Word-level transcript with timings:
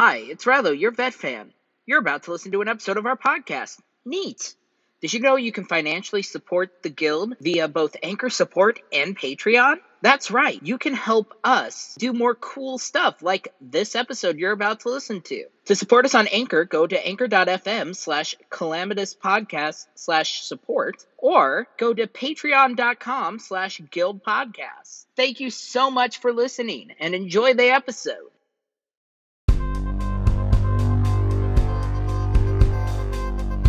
Hi, 0.00 0.18
it's 0.18 0.44
Rallo, 0.44 0.78
your 0.78 0.92
vet 0.92 1.12
fan. 1.12 1.52
You're 1.84 1.98
about 1.98 2.22
to 2.22 2.30
listen 2.30 2.52
to 2.52 2.60
an 2.60 2.68
episode 2.68 2.98
of 2.98 3.06
our 3.06 3.16
podcast. 3.16 3.80
Neat! 4.04 4.54
Did 5.00 5.12
you 5.12 5.18
know 5.18 5.34
you 5.34 5.50
can 5.50 5.64
financially 5.64 6.22
support 6.22 6.84
the 6.84 6.88
Guild 6.88 7.34
via 7.40 7.66
both 7.66 7.96
Anchor 8.00 8.30
Support 8.30 8.78
and 8.92 9.18
Patreon? 9.18 9.80
That's 10.00 10.30
right, 10.30 10.62
you 10.62 10.78
can 10.78 10.94
help 10.94 11.34
us 11.42 11.96
do 11.98 12.12
more 12.12 12.36
cool 12.36 12.78
stuff 12.78 13.22
like 13.22 13.52
this 13.60 13.96
episode 13.96 14.38
you're 14.38 14.52
about 14.52 14.78
to 14.82 14.90
listen 14.90 15.20
to. 15.22 15.46
To 15.64 15.74
support 15.74 16.04
us 16.04 16.14
on 16.14 16.28
Anchor, 16.28 16.64
go 16.64 16.86
to 16.86 17.04
anchor.fm 17.04 17.96
slash 17.96 18.36
calamitous 18.50 19.16
podcast 19.16 19.84
slash 19.96 20.44
support 20.44 21.04
or 21.16 21.66
go 21.76 21.92
to 21.92 22.06
patreon.com 22.06 23.40
slash 23.40 23.80
guild 23.90 24.22
podcast. 24.22 25.06
Thank 25.16 25.40
you 25.40 25.50
so 25.50 25.90
much 25.90 26.18
for 26.18 26.32
listening 26.32 26.92
and 27.00 27.16
enjoy 27.16 27.54
the 27.54 27.70
episode. 27.70 28.30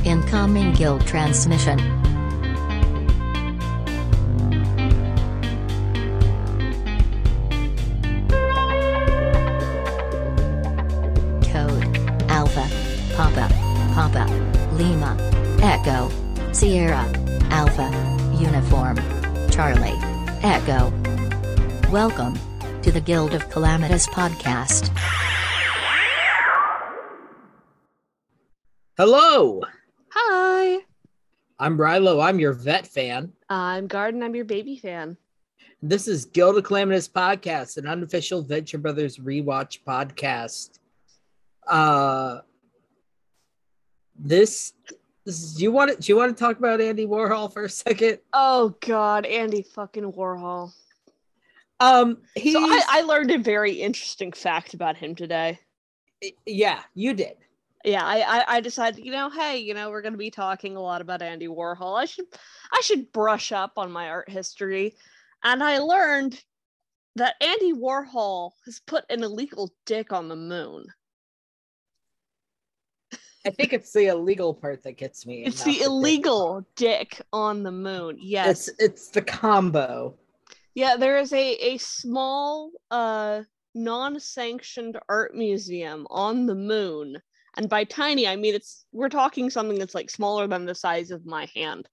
Incoming 0.06 0.74
guild 0.74 1.06
transmission. 1.06 1.78
Code. 11.52 11.86
Alpha. 12.30 12.66
Papa. 13.16 13.50
Papa. 13.94 14.26
Lima. 14.74 15.18
Echo. 15.62 16.10
Sierra. 16.54 17.06
Alpha. 17.52 17.90
Uniform. 18.40 18.98
Charlie. 19.52 19.98
Echo. 20.42 20.94
Welcome 21.92 22.40
to 22.84 22.92
the 22.92 23.02
Guild 23.02 23.34
of 23.34 23.50
Calamitous 23.50 24.08
podcast. 24.08 24.96
Hello, 28.98 29.62
Hi, 30.12 30.80
I'm 31.60 31.78
Rilo. 31.78 32.24
I'm 32.24 32.40
your 32.40 32.54
vet 32.54 32.88
fan. 32.88 33.32
I'm 33.50 33.88
Garden. 33.88 34.24
I'm 34.24 34.36
your 34.36 34.46
baby 34.46 34.78
fan. 34.78 35.18
This 35.82 36.08
is 36.08 36.26
Guild 36.26 36.58
of 36.58 36.64
Calamitous 36.64 37.08
Podcast, 37.08 37.78
an 37.78 37.88
unofficial 37.88 38.42
Venture 38.42 38.80
Brothers 38.80 39.18
rewatch 39.18 39.80
podcast. 39.88 40.80
Uh, 41.68 42.40
this, 44.18 44.74
this 45.26 45.44
is, 45.44 45.56
do 45.56 45.64
you 45.64 45.72
want 45.72 45.92
to, 45.92 45.98
do 45.98 46.12
you 46.12 46.18
want 46.18 46.36
to 46.36 46.44
talk 46.44 46.58
about 46.58 46.82
Andy 46.82 47.06
Warhol 47.06 47.54
for 47.54 47.66
a 47.66 47.70
second? 47.70 48.18
Oh 48.34 48.76
God, 48.82 49.26
Andy 49.26 49.62
fucking 49.62 50.12
Warhol. 50.12 50.72
Um, 51.80 52.18
he. 52.36 52.54
So 52.54 52.62
I, 52.62 52.82
I 52.90 53.02
learned 53.02 53.32
a 53.32 53.38
very 53.38 53.74
interesting 53.74 54.34
fact 54.34 54.74
about 54.74 54.98
him 54.98 55.16
today. 55.16 55.60
yeah, 56.46 56.82
you 56.96 57.14
did. 57.14 57.36
Yeah, 57.86 58.06
I, 58.06 58.20
I 58.20 58.56
I 58.56 58.60
decided, 58.60 59.06
you 59.06 59.12
know, 59.12 59.30
hey, 59.30 59.58
you 59.58 59.74
know, 59.74 59.90
we're 59.90 60.02
gonna 60.02 60.18
be 60.18 60.32
talking 60.32 60.76
a 60.76 60.82
lot 60.82 61.02
about 61.02 61.22
Andy 61.22 61.48
Warhol. 61.48 61.98
I 61.98 62.06
should 62.06 62.26
I 62.74 62.82
should 62.82 63.12
brush 63.12 63.52
up 63.52 63.74
on 63.78 63.92
my 63.92 64.10
art 64.10 64.30
history, 64.30 64.96
and 65.44 65.64
I 65.64 65.80
learned 65.80 66.42
that 67.16 67.36
Andy 67.42 67.74
Warhol 67.74 68.52
has 68.66 68.82
put 68.86 69.06
an 69.10 69.24
illegal 69.24 69.74
dick 69.86 70.12
on 70.12 70.28
the 70.28 70.36
moon. 70.36 70.88
I 73.46 73.50
think 73.50 73.74
it's 73.74 73.94
the 73.94 74.08
illegal 74.08 74.54
part 74.54 74.84
that 74.84 74.94
gets 74.94 75.26
me. 75.26 75.46
It's 75.46 75.66
not 75.66 75.74
the 75.74 75.82
illegal 75.84 76.66
dick 76.76 77.22
on 77.32 77.64
the 77.64 77.72
moon. 77.72 78.18
Yes. 78.20 78.68
It's 78.68 78.80
it's 78.80 79.08
the 79.10 79.22
combo. 79.22 80.16
Yeah, 80.76 80.98
there 80.98 81.18
is 81.18 81.32
a 81.34 81.54
a 81.56 81.78
small 81.78 82.72
uh 82.92 83.44
non-sanctioned 83.76 85.00
art 85.08 85.36
museum 85.36 86.08
on 86.10 86.46
the 86.46 86.56
moon. 86.56 87.18
And 87.58 87.70
by 87.70 87.84
tiny, 87.84 88.28
I 88.28 88.36
mean 88.36 88.56
it's 88.56 88.86
we're 88.92 89.10
talking 89.10 89.50
something 89.50 89.78
that's 89.80 89.96
like 89.96 90.10
smaller 90.10 90.48
than 90.48 90.66
the 90.66 90.76
size 90.76 91.12
of 91.12 91.26
my 91.26 91.48
hand. 91.56 91.88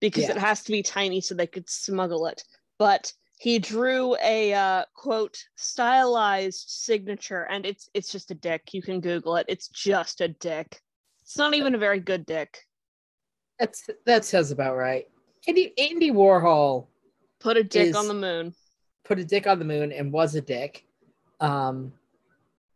Because 0.00 0.24
Yeah. 0.24 0.32
it 0.32 0.38
has 0.38 0.62
to 0.64 0.72
be 0.72 0.82
tiny 0.82 1.20
so 1.20 1.34
they 1.34 1.46
could 1.46 1.68
smuggle 1.68 2.26
it. 2.26 2.42
But 2.78 3.12
he 3.38 3.58
drew 3.58 4.16
a 4.22 4.52
uh, 4.54 4.84
quote 4.94 5.36
stylized 5.56 6.68
signature 6.68 7.46
and 7.50 7.66
it's 7.66 7.88
it's 7.94 8.10
just 8.10 8.30
a 8.30 8.34
dick. 8.34 8.72
You 8.72 8.82
can 8.82 9.00
google 9.00 9.36
it. 9.36 9.46
It's 9.48 9.68
just 9.68 10.20
a 10.20 10.28
dick. 10.28 10.80
It's 11.22 11.36
not 11.36 11.54
even 11.54 11.74
a 11.74 11.78
very 11.78 12.00
good 12.00 12.26
dick. 12.26 12.58
That's 13.58 13.88
that 14.06 14.24
says 14.24 14.50
about 14.50 14.76
right. 14.76 15.06
Andy 15.46 15.72
Andy 15.78 16.10
Warhol 16.10 16.86
Put 17.40 17.56
a 17.56 17.64
dick 17.64 17.88
Is- 17.88 17.96
on 17.96 18.06
the 18.06 18.14
moon. 18.14 18.54
put 19.04 19.18
a 19.18 19.24
dick 19.24 19.48
on 19.48 19.58
the 19.58 19.64
moon 19.64 19.90
and 19.92 20.12
was 20.12 20.36
a 20.36 20.40
dick. 20.40 20.84
Um, 21.40 21.92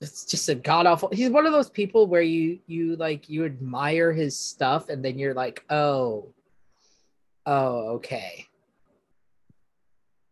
it's 0.09 0.25
just 0.25 0.49
a 0.49 0.55
god 0.55 0.87
awful. 0.87 1.09
He's 1.13 1.31
one 1.31 1.47
of 1.47 1.53
those 1.53 1.71
people 1.71 2.07
where 2.07 2.23
you 2.23 2.59
you 2.67 2.97
like 2.97 3.29
you 3.29 3.45
admire 3.45 4.13
his 4.13 4.39
stuff 4.39 4.89
and 4.89 5.05
then 5.05 5.19
you're 5.19 5.35
like, 5.35 5.65
oh, 5.71 6.33
oh, 7.47 7.89
okay, 7.97 8.47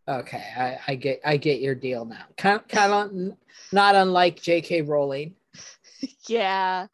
okay, 0.07 0.43
I, 0.57 0.79
I 0.87 0.95
get 0.95 1.21
I 1.25 1.37
get 1.37 1.61
your 1.61 1.75
deal 1.75 2.05
now. 2.05 2.25
Kind 2.37 2.67
kind 2.67 2.93
of 2.93 3.37
not 3.71 3.95
unlike 3.95 4.41
J.K. 4.41 4.81
Rowling 4.83 5.35
Yeah. 6.27 6.87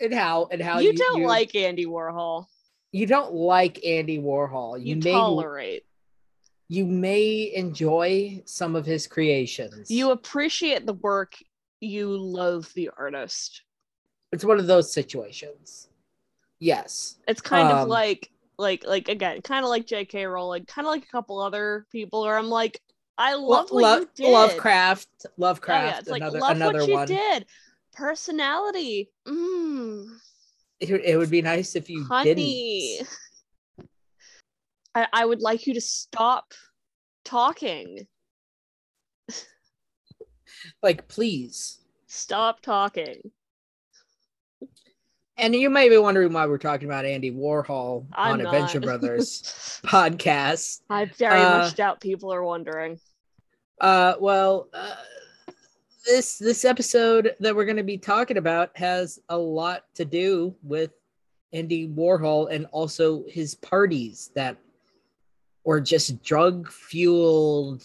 and 0.00 0.14
how 0.14 0.48
and 0.50 0.60
how 0.62 0.78
you, 0.78 0.92
don't 0.94 1.22
like 1.22 1.54
Andy 1.54 1.86
Warhol. 1.86 2.46
you 2.92 3.06
don't 3.06 3.32
like 3.34 3.84
Andy 3.84 4.18
Warhol. 4.18 4.78
You, 4.80 4.94
You, 4.94 4.96
may 4.96 5.12
tolerate. 5.12 5.84
you 6.68 6.86
may 6.86 7.52
enjoy 7.54 8.42
some 8.46 8.74
of 8.76 8.86
his 8.86 9.06
creations. 9.06 9.90
You 9.90 10.10
appreciate 10.10 10.86
the 10.86 10.94
work. 10.94 11.34
You 11.80 12.08
loathe 12.16 12.66
the 12.74 12.90
artist. 12.96 13.62
it's 14.32 14.44
one 14.44 14.58
of 14.60 14.66
those 14.66 14.92
situations. 14.92 15.88
Yes. 16.58 17.16
It's 17.26 17.40
kind 17.40 17.68
of 17.68 17.78
Um, 17.78 17.88
like, 17.88 18.30
like, 18.58 18.84
like 18.86 19.08
again, 19.08 19.40
kind 19.42 19.64
of 19.64 19.70
like 19.70 19.86
J.K. 19.86 20.26
Rowling, 20.26 20.66
kind 20.66 20.86
of 20.86 20.90
like 20.92 21.04
a 21.04 21.08
couple 21.10 21.40
other 21.40 21.86
people. 21.90 22.22
Where 22.22 22.36
I'm 22.36 22.48
like, 22.50 22.80
I 23.16 23.34
love 23.34 23.70
what 23.70 24.00
you 24.00 24.08
did. 24.14 24.32
Lovecraft. 24.32 25.08
Oh, 25.26 25.30
Lovecraft. 25.38 25.92
yeah, 25.94 25.98
it's 26.00 26.08
like 26.08 26.20
another 26.22 26.38
love 26.40 26.56
another 26.56 26.78
what 26.80 26.88
you 26.88 26.94
one. 26.94 27.06
did. 27.08 27.46
Personality, 27.94 29.10
mm, 29.26 30.06
It, 30.78 30.90
it 30.90 31.16
would 31.16 31.30
be 31.30 31.42
nice 31.42 31.74
if 31.76 31.90
you 31.90 32.04
honey. 32.04 32.98
didn't. 32.98 33.08
I, 34.94 35.06
I 35.12 35.24
would 35.24 35.40
like 35.40 35.66
you 35.66 35.74
to 35.74 35.80
stop 35.80 36.52
talking. 37.24 38.06
Like, 40.82 41.08
please. 41.08 41.78
Stop 42.06 42.60
talking. 42.60 43.30
And 45.36 45.54
you 45.54 45.70
may 45.70 45.88
be 45.88 45.96
wondering 45.96 46.32
why 46.32 46.46
we're 46.46 46.58
talking 46.58 46.86
about 46.86 47.06
Andy 47.06 47.30
Warhol 47.30 48.06
I'm 48.12 48.32
on 48.32 48.42
not. 48.42 48.54
Adventure 48.54 48.80
Brothers 48.86 49.80
podcast. 49.84 50.82
I 50.90 51.06
very 51.06 51.40
Uh, 51.40 51.58
much 51.60 51.76
doubt 51.76 52.00
people 52.00 52.32
are 52.32 52.44
wondering. 52.44 53.00
Uh, 53.80 54.14
well, 54.20 54.68
uh, 54.74 54.96
this 56.04 56.36
this 56.38 56.64
episode 56.66 57.34
that 57.40 57.56
we're 57.56 57.64
going 57.64 57.78
to 57.78 57.82
be 57.82 57.96
talking 57.96 58.36
about 58.36 58.76
has 58.76 59.18
a 59.30 59.38
lot 59.38 59.84
to 59.94 60.04
do 60.04 60.54
with 60.62 60.90
Andy 61.54 61.88
Warhol 61.88 62.50
and 62.52 62.66
also 62.66 63.24
his 63.26 63.54
parties 63.54 64.30
that 64.34 64.58
were 65.64 65.80
just 65.80 66.22
drug 66.22 66.70
fueled 66.70 67.82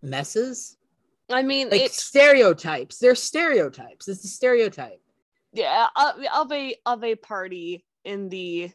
messes. 0.00 0.77
I 1.30 1.42
mean, 1.42 1.68
Like 1.70 1.82
it's 1.82 2.02
stereotypes. 2.02 2.98
They're 2.98 3.14
stereotypes. 3.14 4.08
It's 4.08 4.24
a 4.24 4.28
stereotype. 4.28 5.00
yeah 5.52 5.88
of, 5.96 6.52
a 6.52 6.74
of 6.86 7.04
a 7.04 7.14
party 7.16 7.84
in 8.04 8.28
the 8.28 8.62
late 8.62 8.74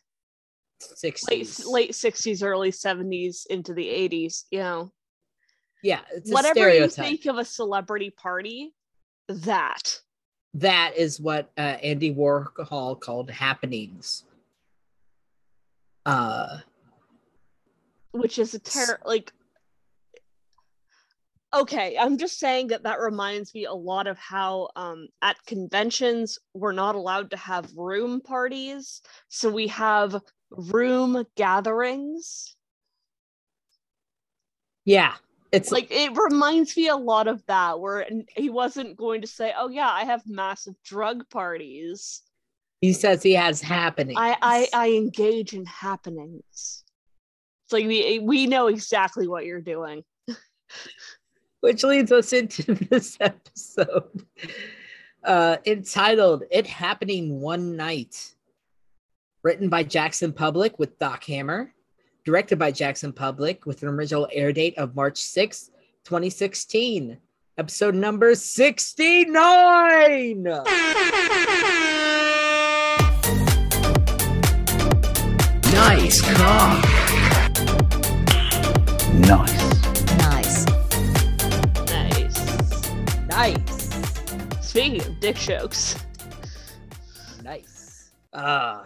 Sixties. 0.79 1.65
late 1.65 1.95
sixties, 1.95 2.43
early 2.43 2.71
seventies 2.71 3.47
into 3.49 3.73
the 3.73 3.87
eighties. 3.87 4.45
You 4.51 4.59
know, 4.59 4.91
Yeah, 5.81 6.01
it's 6.13 6.29
a 6.29 6.33
whatever 6.33 6.73
you 6.73 6.87
think 6.89 7.25
of 7.25 7.37
a 7.37 7.45
celebrity 7.45 8.09
party, 8.11 8.73
that 9.29 9.97
that 10.55 10.93
is 10.97 11.19
what 11.19 11.49
uh, 11.57 11.61
Andy 11.61 12.13
Warhol 12.13 12.99
called 12.99 13.31
happenings. 13.31 14.25
Uh, 16.05 16.57
which 18.11 18.37
is 18.37 18.53
a 18.53 18.59
ter 18.59 18.99
like. 19.05 19.31
Okay, 21.53 21.97
I'm 21.99 22.17
just 22.17 22.39
saying 22.39 22.67
that 22.67 22.83
that 22.83 22.99
reminds 22.99 23.53
me 23.53 23.65
a 23.65 23.73
lot 23.73 24.07
of 24.07 24.17
how 24.17 24.69
um, 24.75 25.07
at 25.21 25.37
conventions 25.45 26.39
we're 26.53 26.71
not 26.71 26.95
allowed 26.95 27.29
to 27.31 27.37
have 27.37 27.71
room 27.75 28.21
parties, 28.21 29.01
so 29.27 29.51
we 29.51 29.67
have 29.67 30.19
room 30.49 31.23
gatherings. 31.35 32.55
yeah, 34.85 35.13
it's 35.53 35.71
like 35.71 35.87
it 35.91 36.11
reminds 36.17 36.75
me 36.75 36.87
a 36.87 36.95
lot 36.95 37.27
of 37.27 37.45
that 37.45 37.79
where 37.79 38.05
he 38.35 38.49
wasn't 38.49 38.97
going 38.97 39.21
to 39.21 39.27
say 39.27 39.53
oh 39.57 39.69
yeah 39.69 39.89
i 39.89 40.03
have 40.03 40.21
massive 40.25 40.73
drug 40.83 41.29
parties 41.29 42.23
he 42.81 42.91
says 42.91 43.21
he 43.21 43.33
has 43.33 43.61
happenings. 43.61 44.17
i 44.19 44.35
i, 44.41 44.67
I 44.73 44.89
engage 44.91 45.53
in 45.53 45.65
happenings 45.65 46.83
it's 47.65 47.71
like 47.71 47.85
we, 47.85 48.19
we 48.19 48.47
know 48.47 48.67
exactly 48.67 49.27
what 49.27 49.45
you're 49.45 49.61
doing 49.61 50.03
which 51.63 51.83
leads 51.85 52.11
us 52.11 52.33
into 52.33 52.73
this 52.89 53.15
episode. 53.21 54.25
uh, 55.23 55.55
entitled 55.65 56.43
It 56.51 56.67
Happening 56.67 57.39
One 57.39 57.77
Night. 57.77 58.35
Written 59.43 59.69
by 59.69 59.83
Jackson 59.83 60.33
Publick 60.33 60.77
with 60.77 60.99
Doc 60.99 61.23
Hammer. 61.23 61.73
Directed 62.25 62.59
by 62.59 62.71
Jackson 62.71 63.13
Publick 63.13 63.65
with 63.65 63.81
an 63.81 63.87
original 63.87 64.27
air 64.33 64.51
date 64.51 64.77
of 64.77 64.93
March 64.93 65.21
6th, 65.21 65.69
2016. 66.03 67.17
Episode 67.57 67.95
number 67.95 68.35
69. 68.35 70.43
Nice 75.71 76.21
cock. 76.21 76.83
Nice. 79.13 79.29
Nice. 79.29 79.62
Nice. 83.33 83.89
Speaking 84.61 85.01
of 85.01 85.19
dick 85.19 85.35
jokes, 85.37 85.95
Nice. 87.43 88.11
Uh 88.31 88.83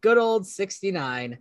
good 0.00 0.16
old 0.16 0.46
69. 0.46 1.36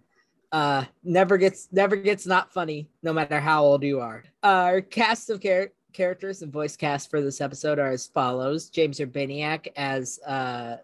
Uh 0.52 0.84
never 1.02 1.38
gets 1.38 1.70
never 1.72 1.96
gets 1.96 2.26
not 2.26 2.52
funny 2.52 2.90
no 3.04 3.14
matter 3.14 3.40
how 3.40 3.64
old 3.64 3.84
you 3.84 4.02
are. 4.02 4.24
Our 4.44 4.82
cast 4.82 5.30
of 5.30 5.42
char- 5.42 5.72
characters 5.94 6.42
and 6.42 6.52
voice 6.52 6.76
cast 6.76 7.10
for 7.10 7.22
this 7.22 7.40
episode 7.40 7.80
are 7.80 7.92
as 7.92 8.08
follows. 8.08 8.70
James 8.70 9.00
Urbaniak 9.00 9.70
as 9.78 10.20
uh 10.28 10.78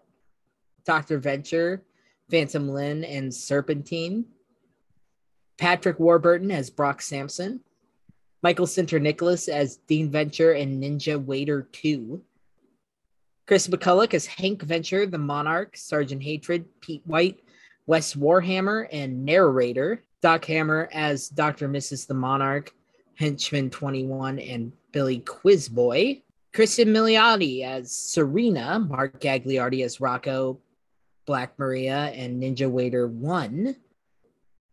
Dr. 0.86 1.18
Venture, 1.18 1.82
Phantom 2.30 2.66
Lynn 2.66 3.04
and 3.04 3.32
Serpentine. 3.32 4.24
Patrick 5.58 6.00
Warburton 6.00 6.50
as 6.50 6.70
Brock 6.70 7.02
Sampson. 7.02 7.60
Michael 8.42 8.66
Sinterniklaas 8.66 9.48
as 9.48 9.78
Dean 9.88 10.10
Venture 10.10 10.52
and 10.52 10.82
Ninja 10.82 11.22
Waiter 11.22 11.68
2. 11.72 12.22
Chris 13.46 13.66
McCulloch 13.66 14.14
as 14.14 14.26
Hank 14.26 14.62
Venture, 14.62 15.06
the 15.06 15.18
Monarch, 15.18 15.76
Sergeant 15.76 16.22
Hatred, 16.22 16.66
Pete 16.80 17.02
White, 17.06 17.40
Wes 17.86 18.14
Warhammer, 18.14 18.86
and 18.92 19.24
narrator. 19.24 20.04
Doc 20.20 20.44
Hammer 20.44 20.88
as 20.92 21.28
Dr. 21.28 21.68
Mrs. 21.68 22.06
the 22.06 22.14
Monarch, 22.14 22.72
Henchman 23.14 23.70
21, 23.70 24.38
and 24.38 24.72
Billy 24.92 25.20
Quizboy. 25.20 26.22
Kristen 26.52 26.88
Milioti 26.88 27.64
as 27.64 27.92
Serena, 27.92 28.78
Mark 28.78 29.20
Gagliardi 29.20 29.84
as 29.84 30.00
Rocco, 30.00 30.58
Black 31.26 31.58
Maria, 31.58 32.12
and 32.14 32.42
Ninja 32.42 32.70
Waiter 32.70 33.06
1. 33.06 33.76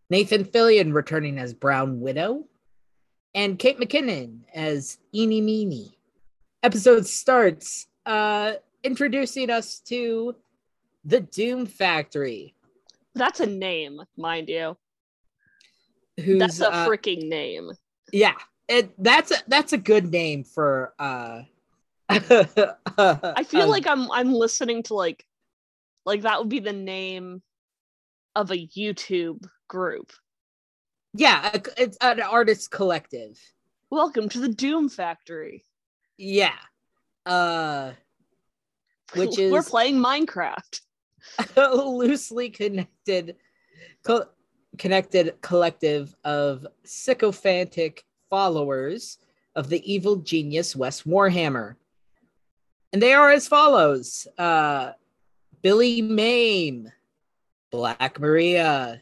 Nathan 0.10 0.46
Fillion 0.46 0.94
returning 0.94 1.38
as 1.38 1.54
Brown 1.54 2.00
Widow. 2.00 2.46
And 3.36 3.60
Kate 3.60 3.80
McKinnon 3.80 4.40
as 4.56 4.98
Eeny 5.14 5.42
Meeny. 5.42 5.98
Episode 6.64 7.06
starts 7.06 7.88
uh 8.08 8.54
introducing 8.84 9.50
us 9.50 9.80
to 9.82 10.36
the 11.04 11.20
Doom 11.20 11.68
Factory, 11.68 12.56
that's 13.16 13.40
a 13.40 13.46
name, 13.46 14.02
mind 14.18 14.50
you. 14.50 14.78
who's 16.18 16.40
That's 16.40 16.60
a 16.60 16.72
uh, 16.72 16.88
freaking 16.88 17.30
name. 17.30 17.72
yeah, 18.12 18.34
it 18.68 18.92
that's 19.02 19.32
a 19.32 19.36
that's 19.48 19.74
a 19.74 19.78
good 19.78 20.12
name 20.12 20.44
for 20.44 20.94
uh 21.00 21.42
I 22.10 22.20
feel 23.48 23.64
um, 23.64 23.70
like 23.70 23.88
I'm 23.88 24.12
I'm 24.12 24.34
listening 24.34 24.84
to 24.84 24.94
like 24.94 25.26
like 26.06 26.22
that 26.22 26.40
would 26.40 26.50
be 26.50 26.60
the 26.60 26.74
name 26.74 27.42
of 28.36 28.52
a 28.52 28.68
YouTube 28.68 29.48
group. 29.68 30.12
Yeah, 31.18 31.58
it's 31.78 31.98
an 32.02 32.22
artist 32.22 32.72
collective. 32.72 33.40
Welcome 33.90 34.28
to 34.30 34.40
the 34.40 34.50
Doom 34.50 34.90
Factory. 34.90 35.64
Yeah. 36.18 36.58
Uh 37.26 37.94
Which 39.16 39.40
is 39.40 39.50
We're 39.50 39.64
playing 39.64 39.96
Minecraft. 39.96 40.82
a 41.56 41.70
loosely 41.74 42.50
connected 42.50 43.38
co- 44.04 44.28
connected 44.78 45.42
collective 45.42 46.14
of 46.26 46.68
sycophantic 46.84 48.04
followers 48.30 49.18
of 49.56 49.70
the 49.70 49.90
evil 49.90 50.18
genius 50.18 50.76
Wes 50.76 51.04
Warhammer. 51.04 51.76
And 52.92 53.02
they 53.02 53.14
are 53.14 53.32
as 53.32 53.48
follows 53.48 54.28
uh, 54.38 54.92
Billy 55.62 56.02
Maim, 56.02 56.92
Black 57.72 58.20
Maria, 58.20 59.02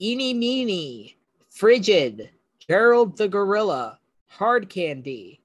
Eeny 0.00 0.34
Meeny, 0.34 1.17
Frigid, 1.58 2.30
Gerald 2.68 3.16
the 3.16 3.26
Gorilla, 3.26 3.98
Hard 4.26 4.68
Candy, 4.68 5.42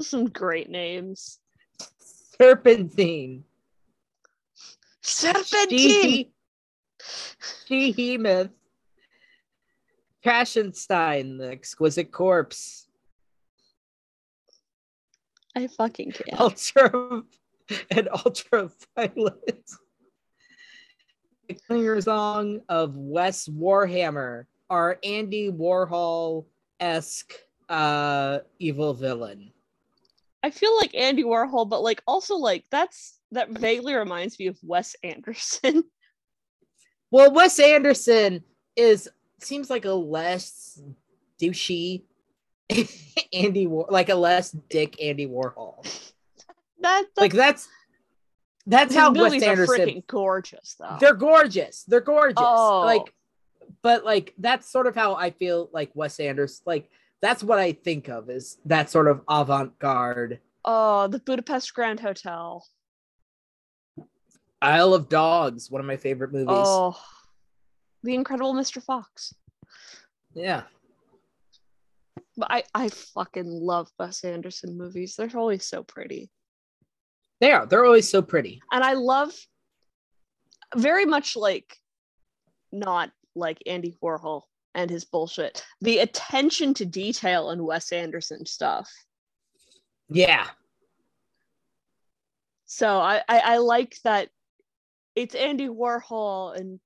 Some 0.00 0.26
great 0.26 0.68
names. 0.68 1.38
Serpentine, 2.40 3.44
Serpentine. 5.00 6.26
Behemoth, 7.68 8.50
Krashenstein, 10.24 11.38
the 11.38 11.48
exquisite 11.52 12.10
corpse, 12.10 12.88
I 15.54 15.68
fucking 15.68 16.10
can't. 16.10 16.40
ultra 16.40 17.22
and 17.92 18.08
ultraviolet. 18.08 19.70
Clear 21.66 22.00
song 22.00 22.60
of 22.68 22.94
Wes 22.96 23.48
Warhammer, 23.48 24.44
our 24.70 24.98
Andy 25.02 25.50
Warhol 25.50 26.44
esque 26.80 27.32
uh, 27.68 28.40
evil 28.58 28.94
villain. 28.94 29.52
I 30.42 30.50
feel 30.50 30.76
like 30.76 30.94
Andy 30.94 31.24
Warhol, 31.24 31.68
but 31.68 31.82
like 31.82 32.02
also 32.06 32.36
like 32.36 32.64
that's 32.70 33.18
that 33.32 33.50
vaguely 33.50 33.94
reminds 33.94 34.38
me 34.38 34.46
of 34.46 34.58
Wes 34.62 34.96
Anderson. 35.02 35.84
Well, 37.10 37.32
Wes 37.32 37.58
Anderson 37.58 38.44
is 38.76 39.08
seems 39.40 39.70
like 39.70 39.86
a 39.86 39.92
less 39.92 40.78
douchey 41.40 42.02
Andy 43.32 43.66
War, 43.66 43.86
like 43.88 44.10
a 44.10 44.14
less 44.14 44.50
dick 44.50 45.02
Andy 45.02 45.26
Warhol. 45.26 45.82
that, 46.80 47.06
that 47.06 47.06
Like 47.16 47.32
that's 47.32 47.66
that's 48.68 48.94
how 48.94 49.12
Wes 49.12 49.42
Anderson. 49.42 50.02
gorgeous 50.06 50.76
though. 50.78 50.96
They're 51.00 51.14
gorgeous. 51.14 51.84
They're 51.88 52.00
gorgeous. 52.00 52.36
Oh. 52.38 52.82
Like, 52.84 53.12
but 53.82 54.04
like 54.04 54.34
that's 54.38 54.70
sort 54.70 54.86
of 54.86 54.94
how 54.94 55.14
I 55.14 55.30
feel 55.30 55.68
like 55.72 55.90
Wes 55.94 56.20
Anderson. 56.20 56.62
Like 56.66 56.88
that's 57.20 57.42
what 57.42 57.58
I 57.58 57.72
think 57.72 58.08
of 58.08 58.30
is 58.30 58.58
that 58.66 58.90
sort 58.90 59.08
of 59.08 59.22
avant-garde 59.28 60.40
oh, 60.68 61.08
the 61.08 61.18
Budapest 61.18 61.74
Grand 61.74 61.98
Hotel. 61.98 62.64
Isle 64.60 64.94
of 64.94 65.08
Dogs. 65.08 65.70
One 65.70 65.80
of 65.80 65.86
my 65.86 65.96
favorite 65.96 66.32
movies. 66.32 66.48
Oh, 66.50 67.00
The 68.02 68.14
Incredible 68.14 68.54
Mr. 68.54 68.82
Fox. 68.82 69.34
Yeah. 70.34 70.62
But 72.36 72.50
I 72.50 72.62
I 72.74 72.88
fucking 72.88 73.48
love 73.50 73.88
Wes 73.98 74.24
Anderson 74.24 74.76
movies. 74.76 75.16
They're 75.16 75.30
always 75.34 75.64
so 75.64 75.82
pretty. 75.82 76.30
They 77.40 77.52
are. 77.52 77.66
They're 77.66 77.84
always 77.84 78.08
so 78.08 78.22
pretty. 78.22 78.60
and 78.72 78.82
I 78.82 78.94
love 78.94 79.32
very 80.76 81.04
much 81.06 81.36
like 81.36 81.76
not 82.72 83.10
like 83.34 83.58
Andy 83.66 83.96
Warhol 84.02 84.42
and 84.74 84.90
his 84.90 85.04
bullshit. 85.04 85.64
The 85.80 85.98
attention 85.98 86.74
to 86.74 86.84
detail 86.84 87.50
in 87.50 87.64
Wes 87.64 87.92
Anderson 87.92 88.44
stuff. 88.44 88.90
Yeah. 90.08 90.46
So 92.66 92.98
I, 92.98 93.22
I 93.28 93.38
I 93.38 93.56
like 93.58 93.96
that 94.04 94.28
it's 95.16 95.34
Andy 95.34 95.68
Warhol 95.68 96.56
and 96.56 96.80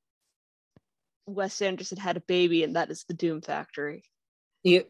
Wes 1.26 1.60
Anderson 1.62 1.98
had 1.98 2.16
a 2.16 2.20
baby, 2.20 2.62
and 2.62 2.76
that 2.76 2.90
is 2.90 3.04
the 3.04 3.14
Doom 3.14 3.42
Factory. 3.42 4.04
You, 4.62 4.84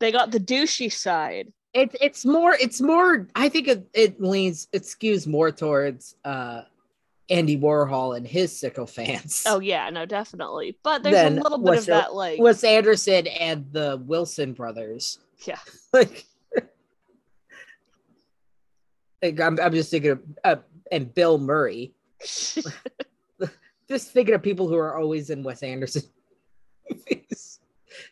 They 0.00 0.10
got 0.12 0.30
the 0.30 0.40
douchey 0.40 0.92
side. 0.92 1.52
It, 1.74 1.94
it's 2.00 2.24
more 2.24 2.56
it's 2.60 2.80
more 2.80 3.28
i 3.34 3.48
think 3.48 3.68
it, 3.68 3.86
it 3.92 4.20
leans 4.20 4.68
it 4.72 4.82
skews 4.82 5.26
more 5.26 5.50
towards 5.50 6.16
uh 6.24 6.62
andy 7.28 7.58
warhol 7.58 8.16
and 8.16 8.26
his 8.26 8.56
sycophants 8.56 9.44
Oh 9.46 9.58
yeah, 9.60 9.88
no, 9.88 10.04
definitely. 10.04 10.78
But 10.82 11.02
there's 11.02 11.14
Then 11.14 11.38
a 11.38 11.42
little 11.42 11.58
bit 11.58 11.78
of 11.78 11.86
that 11.86 12.14
like 12.14 12.38
wes 12.38 12.64
anderson 12.64 13.26
and 13.26 13.66
the 13.72 14.02
wilson 14.04 14.52
brothers. 14.52 15.18
Yeah. 15.46 15.58
like 15.92 16.26
like, 19.24 19.40
I'm, 19.40 19.58
I'm 19.58 19.72
just 19.72 19.90
thinking 19.90 20.10
of 20.12 20.20
uh, 20.44 20.56
and 20.92 21.12
bill 21.14 21.38
murray. 21.38 21.94
Just 23.86 24.12
thinking 24.12 24.34
of 24.34 24.42
people 24.42 24.66
who 24.66 24.76
are 24.76 24.96
always 24.96 25.28
in 25.30 25.42
wes 25.42 25.62
anderson 25.62 26.02
movies. 26.90 27.60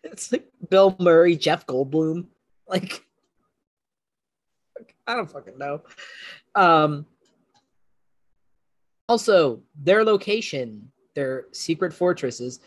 It's 0.02 0.32
like 0.32 0.46
bill 0.68 0.96
murray 0.98 1.36
jeff 1.36 1.66
goldblum. 1.66 2.26
Like 2.68 3.04
i 5.06 5.14
don't 5.14 5.30
fucking 5.30 5.58
know 5.58 5.80
um 6.54 7.06
also 9.08 9.60
their 9.82 10.04
location 10.04 10.90
their 11.14 11.46
secret 11.52 11.92
fortresses 11.92 12.60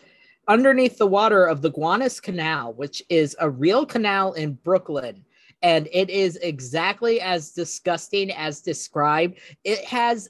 underneath 0.48 0.96
the 0.98 1.06
water 1.06 1.44
of 1.46 1.60
the 1.60 1.72
Gowanus 1.72 2.20
Canal, 2.22 2.72
which 2.74 3.02
is 3.08 3.34
a 3.40 3.50
real 3.50 3.84
canal 3.84 4.32
in 4.34 4.52
Brooklyn. 4.52 5.24
and 5.62 5.88
it 5.92 6.08
is 6.10 6.36
exactly 6.36 7.20
as 7.20 7.50
disgusting 7.50 8.30
as 8.30 8.60
described. 8.60 9.40
It 9.64 9.84
has 9.86 10.28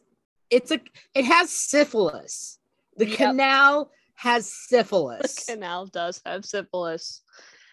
it's 0.49 0.71
a 0.71 0.81
it 1.15 1.25
has 1.25 1.51
syphilis. 1.51 2.59
The 2.97 3.09
Yep. 3.09 3.17
canal 3.19 3.91
has 4.15 4.51
syphilis. 4.51 5.45
The 5.45 5.53
canal 5.55 5.87
does 5.87 6.23
have 6.25 6.45
syphilis. 6.47 7.21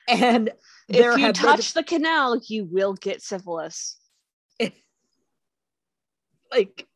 and 0.10 0.52
if 0.90 1.18
you 1.18 1.32
touch 1.32 1.74
the 1.74 1.84
canal, 1.84 2.42
you 2.48 2.66
will 2.66 2.96
get 2.96 3.22
syphilis. 3.22 3.98
Like 6.54 6.88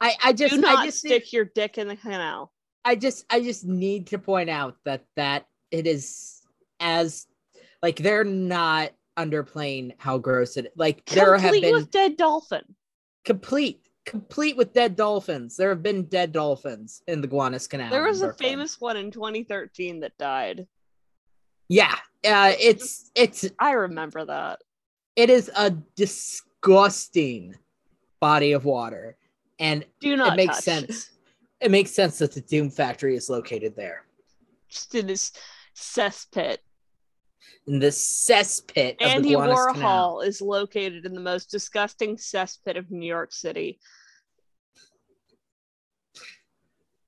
I 0.00 0.14
I 0.22 0.32
just 0.32 0.54
Do 0.54 0.60
not 0.60 0.78
I 0.80 0.86
just 0.86 0.98
stick 0.98 1.32
your 1.32 1.44
dick 1.46 1.78
in 1.78 1.88
the 1.88 1.96
canal. 1.96 2.52
I 2.84 2.94
just 2.94 3.24
I 3.30 3.40
just 3.40 3.64
need 3.64 4.08
to 4.08 4.18
point 4.18 4.50
out 4.50 4.76
that 4.84 5.04
that 5.16 5.46
it 5.70 5.86
is 5.86 6.42
as 6.80 7.26
like 7.82 7.96
they're 7.96 8.24
not 8.24 8.90
underplaying 9.18 9.94
how 9.98 10.18
gross 10.18 10.56
it 10.56 10.72
like 10.76 11.04
there 11.06 11.36
have 11.36 11.50
Complete 11.50 11.62
been 11.62 11.72
with 11.74 11.90
dead 11.90 12.16
dolphin. 12.16 12.62
complete 13.24 13.80
complete 14.06 14.56
with 14.56 14.72
dead 14.72 14.94
dolphins 14.96 15.56
there 15.56 15.68
have 15.70 15.82
been 15.82 16.04
dead 16.04 16.32
dolphins 16.32 17.02
in 17.08 17.20
the 17.20 17.26
Gowanus 17.26 17.66
Canal 17.66 17.90
There 17.90 18.04
was 18.04 18.22
a 18.22 18.26
Brooklyn. 18.28 18.48
famous 18.50 18.80
one 18.80 18.96
in 18.96 19.10
2013 19.10 20.00
that 20.00 20.16
died. 20.18 20.66
yeah 21.68 21.94
uh 22.24 22.52
it's 22.58 23.10
it's 23.16 23.50
I 23.58 23.72
remember 23.72 24.24
that. 24.24 24.60
it 25.16 25.28
is 25.30 25.50
a 25.54 25.72
disgusting 25.96 27.54
body 28.20 28.52
of 28.52 28.64
water 28.64 29.16
and 29.58 29.84
Do 30.00 30.16
not 30.16 30.34
it 30.34 30.36
makes 30.36 30.56
touch. 30.56 30.64
sense 30.64 31.10
it 31.60 31.70
makes 31.70 31.90
sense 31.90 32.18
that 32.18 32.32
the 32.32 32.40
doom 32.40 32.70
factory 32.70 33.16
is 33.16 33.28
located 33.28 33.74
there 33.76 34.04
Just 34.68 34.94
in 34.94 35.06
this 35.06 35.32
cesspit. 35.76 36.58
in 37.66 37.78
the 37.78 37.88
cesspit 37.88 39.00
of 39.00 39.06
Andy 39.08 39.30
the 39.30 39.34
Gowanus 39.36 39.58
Warhol 39.58 39.72
Canal. 39.74 40.20
is 40.20 40.40
located 40.40 41.04
in 41.06 41.14
the 41.14 41.20
most 41.20 41.50
disgusting 41.50 42.16
cesspit 42.16 42.76
of 42.76 42.90
New 42.90 43.06
York 43.06 43.32
City. 43.32 43.78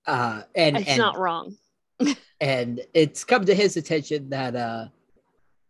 Uh, 0.07 0.43
and 0.55 0.77
it's 0.77 0.89
and, 0.89 0.99
not 0.99 1.19
wrong. 1.19 1.57
and 2.41 2.81
it's 2.95 3.23
come 3.25 3.45
to 3.45 3.55
his 3.55 3.77
attention 3.77 4.29
that 4.31 4.57
uh, 4.57 4.87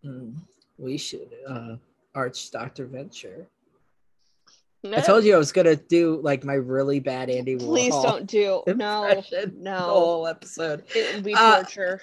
mm, 0.05 0.35
we 0.79 0.97
should 0.97 1.29
uh, 1.49 1.77
arch 2.15 2.51
Dr. 2.51 2.87
Venture. 2.87 3.47
I 4.85 5.01
told 5.03 5.25
you 5.25 5.35
I 5.35 5.39
was 5.39 5.53
gonna 5.53 5.77
do 5.77 6.21
like 6.23 6.43
my 6.45 6.55
really 6.55 7.01
bad 7.01 7.29
Andy 7.29 7.57
Warhol. 7.57 7.67
Please 7.67 7.95
don't 7.95 8.27
do. 8.27 8.63
No, 8.77 9.23
no. 9.59 9.77
whole 9.77 10.27
episode. 10.27 10.85
It 10.95 11.15
will 11.15 11.23
be 11.23 11.35
Uh, 11.35 11.57
torture, 11.57 12.01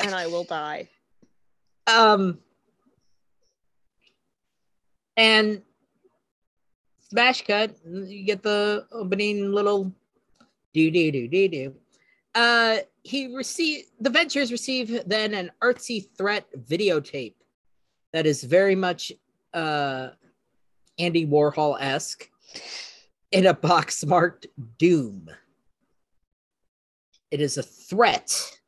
and 0.00 0.14
I 0.14 0.26
will 0.26 0.44
die. 0.44 0.88
Um, 1.86 2.38
and 5.16 5.62
smash 7.10 7.42
cut. 7.46 7.76
You 7.86 8.24
get 8.24 8.42
the 8.42 8.86
opening 8.92 9.52
little 9.52 9.92
do 10.74 10.90
do 10.90 11.12
do 11.12 11.28
do 11.28 11.48
do. 11.48 11.74
Uh, 12.34 12.78
he 13.04 13.34
receive 13.34 13.84
the 14.00 14.10
Ventures 14.10 14.52
receive 14.52 15.02
then 15.06 15.34
an 15.34 15.50
artsy 15.62 16.08
threat 16.16 16.46
videotape 16.68 17.34
that 18.12 18.26
is 18.26 18.42
very 18.44 18.74
much 18.74 19.12
uh 19.54 20.08
Andy 20.98 21.26
Warhol 21.26 21.76
esque 21.80 22.30
in 23.30 23.46
a 23.46 23.54
box 23.54 24.04
marked 24.04 24.46
Doom. 24.78 25.30
It 27.30 27.40
is 27.40 27.58
a 27.58 27.62
threat 27.62 28.58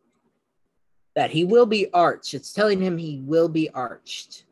that 1.14 1.30
he 1.30 1.44
will 1.44 1.66
be 1.66 1.90
arched. 1.92 2.34
It's 2.34 2.52
telling 2.52 2.80
him 2.80 2.98
he 2.98 3.22
will 3.24 3.48
be 3.48 3.70
arched. 3.70 4.44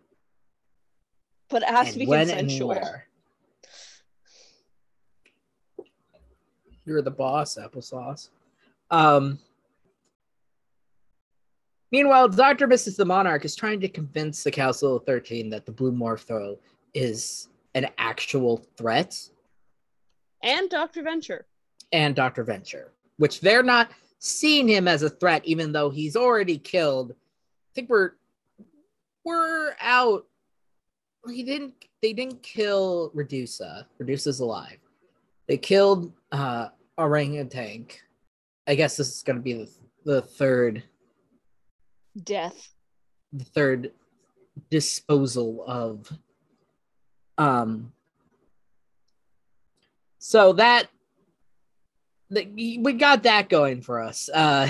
But 1.50 1.62
it 1.62 1.68
has 1.68 1.92
to 1.92 1.99
be 1.99 2.06
consensual. 2.06 2.80
You're 6.85 7.02
the 7.02 7.11
boss, 7.11 7.56
applesauce. 7.56 8.30
Um. 8.90 9.38
Meanwhile, 11.90 12.28
Dr. 12.28 12.68
Mrs. 12.68 12.97
the 12.97 13.04
Monarch 13.04 13.47
is 13.47 13.56
trying 13.56 13.80
to 13.80 13.88
convince 13.88 14.42
the 14.42 14.50
Council 14.50 14.97
of 14.97 15.04
13 15.04 15.49
that 15.50 15.64
the 15.64 15.73
Blue 15.73 15.92
Morpho 15.92 16.58
is 16.92 17.48
an 17.75 17.87
actual 17.99 18.67
threat 18.77 19.15
And 20.43 20.69
Dr. 20.71 21.03
Venture. 21.03 21.47
and 21.93 22.15
Dr. 22.15 22.45
Venture, 22.45 22.93
which 23.19 23.41
they're 23.41 23.63
not 23.63 23.91
seeing 24.19 24.69
him 24.69 24.89
as 24.89 25.03
a 25.03 25.11
threat, 25.11 25.43
even 25.45 25.73
though 25.73 25.91
he's 25.91 26.17
already 26.17 26.59
killed. 26.59 27.13
I 27.13 27.71
think 27.75 27.89
we're 27.91 28.13
we're 29.25 29.75
out. 29.81 30.27
He 31.31 31.43
didn't. 31.43 31.75
They 32.03 32.13
didn't 32.13 32.43
kill 32.43 33.11
Redusa. 33.15 33.85
Redusa's 33.99 34.41
alive. 34.41 34.79
They 35.49 35.57
killed 35.59 36.13
uh, 36.33 36.69
Orangutan. 36.97 37.87
I 38.67 38.75
guess 38.75 38.97
this 38.97 39.15
is 39.17 39.23
going 39.23 39.37
to 39.37 39.43
be 39.43 39.53
the, 39.55 39.71
the 40.05 40.23
third 40.23 40.83
Death. 42.25 42.69
the 43.33 43.45
third 43.45 43.93
disposal 44.71 45.65
of 45.67 46.11
um 47.38 47.92
so 50.18 50.52
that 50.52 50.88
the, 52.30 52.78
we 52.83 52.92
got 52.92 53.23
that 53.23 53.49
going 53.49 53.80
for 53.80 54.00
us 54.02 54.28
uh 54.35 54.68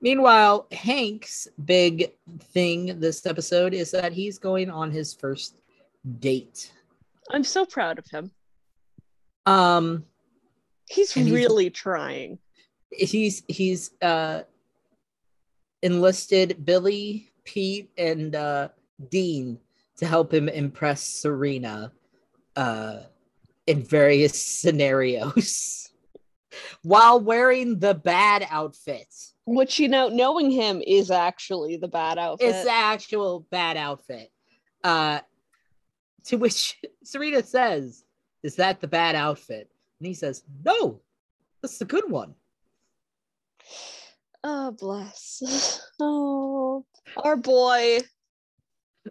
meanwhile 0.00 0.66
hank's 0.72 1.46
big 1.64 2.12
thing 2.54 2.98
this 3.00 3.26
episode 3.26 3.74
is 3.74 3.90
that 3.90 4.12
he's 4.12 4.38
going 4.38 4.70
on 4.70 4.90
his 4.90 5.12
first 5.14 5.56
date 6.20 6.72
I'm 7.30 7.44
so 7.44 7.66
proud 7.66 7.98
of 7.98 8.06
him. 8.06 8.30
um 9.44 10.04
He's 10.88 11.14
And 11.14 11.26
he's- 11.26 11.36
really 11.36 11.68
trying. 11.68 12.38
he's 12.90 13.42
he's 13.48 13.90
uh 14.00 14.44
enlisted 15.82 16.64
Billy, 16.64 17.30
Pete, 17.44 17.90
and 17.98 18.34
uh 18.34 18.68
Dean 19.10 19.58
to 19.98 20.06
help 20.06 20.32
him 20.32 20.48
impress 20.48 21.02
Serena 21.02 21.92
uh 22.56 23.00
in 23.66 23.82
various 23.82 24.42
scenarios 24.60 25.90
while 26.82 27.20
wearing 27.20 27.78
the 27.78 27.94
bad 27.94 28.46
outfit. 28.50 29.06
Which, 29.44 29.78
you 29.78 29.88
know, 29.88 30.08
knowing 30.08 30.50
him 30.50 30.82
is 30.86 31.10
actually 31.10 31.76
the 31.76 31.88
bad 31.88 32.18
outfit. 32.18 32.48
It's 32.48 32.64
the 32.64 32.70
actual 32.70 33.46
bad 33.50 33.76
outfit. 33.76 34.30
Uh 34.82 35.20
to 36.24 36.36
which 36.36 36.80
Serena 37.02 37.42
says, 37.42 38.04
Is 38.42 38.56
that 38.56 38.80
the 38.80 38.88
bad 38.88 39.14
outfit? 39.14 39.70
And 39.98 40.06
he 40.06 40.14
says, 40.14 40.44
No, 40.64 41.00
that's 41.60 41.78
the 41.78 41.84
good 41.84 42.10
one. 42.10 42.34
Oh, 44.44 44.70
bless. 44.72 45.82
Oh, 46.00 46.84
our 47.16 47.36
boy. 47.36 47.98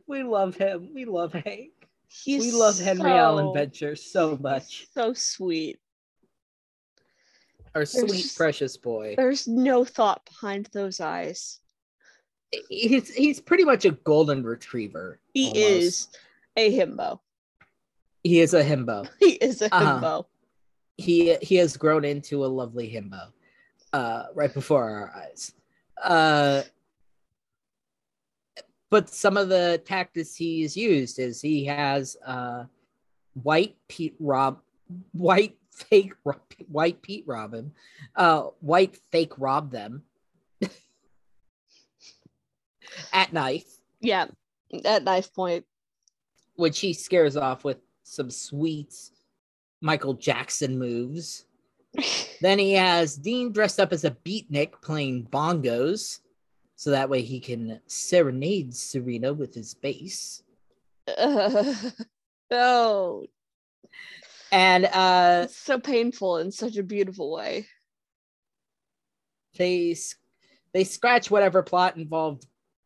We 0.07 0.23
love 0.23 0.55
him. 0.55 0.89
We 0.93 1.05
love 1.05 1.33
Hank. 1.33 1.71
He's 2.09 2.41
we 2.41 2.51
love 2.51 2.79
Henry 2.79 3.09
so, 3.11 3.17
Allen 3.17 3.53
Venture 3.53 3.95
so 3.95 4.37
much. 4.41 4.87
So 4.93 5.13
sweet. 5.13 5.79
Our 7.75 7.85
sweet, 7.85 8.33
precious 8.35 8.77
boy. 8.77 9.15
There's 9.17 9.47
no 9.47 9.85
thought 9.85 10.25
behind 10.25 10.69
those 10.71 10.99
eyes. 10.99 11.59
He's 12.69 13.13
he's 13.13 13.39
pretty 13.41 13.65
much 13.65 13.85
a 13.85 13.91
golden 13.91 14.43
retriever. 14.43 15.19
He 15.33 15.47
almost. 15.47 15.61
is 15.63 16.07
a 16.55 16.71
himbo. 16.77 17.19
He 18.23 18.39
is 18.39 18.53
a 18.53 18.63
himbo. 18.63 19.07
He 19.19 19.31
is 19.31 19.61
a 19.61 19.65
Uh-huh. 19.73 19.99
himbo. 19.99 20.25
He 20.97 21.35
he 21.41 21.55
has 21.57 21.77
grown 21.77 22.03
into 22.05 22.45
a 22.45 22.47
lovely 22.47 22.89
himbo. 22.89 23.31
Uh, 23.93 24.23
right 24.33 24.53
before 24.53 24.89
our 24.89 25.13
eyes. 25.15 25.53
Uh, 26.03 26.63
but 28.89 29.09
some 29.09 29.37
of 29.37 29.49
the 29.49 29.81
tactics 29.85 30.35
he's 30.35 30.75
used 30.77 31.19
is 31.19 31.41
he 31.41 31.65
has 31.65 32.17
uh, 32.25 32.63
white 33.33 33.75
Pete 33.87 34.15
Rob, 34.19 34.59
white 35.11 35.57
fake 35.71 36.13
Rob, 36.23 36.41
white 36.69 37.01
Pete 37.01 37.25
Robin, 37.27 37.71
uh, 38.15 38.43
white 38.61 38.97
fake 39.11 39.33
rob 39.37 39.71
them 39.71 40.03
at 43.13 43.33
knife, 43.33 43.65
Yeah, 43.99 44.27
at 44.85 45.03
knife 45.03 45.33
point. 45.33 45.65
which 46.55 46.79
he 46.79 46.93
scares 46.93 47.37
off 47.37 47.63
with 47.63 47.77
some 48.03 48.31
sweet 48.31 48.93
Michael 49.81 50.13
Jackson 50.13 50.77
moves. 50.79 51.45
Then 52.41 52.59
he 52.59 52.73
has 52.73 53.15
Dean 53.17 53.51
dressed 53.51 53.79
up 53.79 53.91
as 53.91 54.03
a 54.05 54.11
beatnik 54.11 54.79
playing 54.83 55.25
bongos, 55.31 56.19
so 56.77 56.91
that 56.91 57.09
way 57.09 57.23
he 57.23 57.39
can 57.39 57.81
serenade 57.87 58.73
Serena 58.73 59.33
with 59.33 59.55
his 59.55 59.73
bass. 59.73 60.43
oh, 61.17 63.25
And 64.51 64.85
uh, 64.85 65.41
it's 65.45 65.57
so 65.57 65.79
painful 65.79 66.37
in 66.37 66.51
such 66.51 66.77
a 66.77 66.83
beautiful 66.83 67.31
way. 67.31 67.65
they 69.57 69.95
they 70.73 70.83
scratch 70.83 71.31
whatever 71.31 71.63
plot 71.63 71.97
involved 71.97 72.45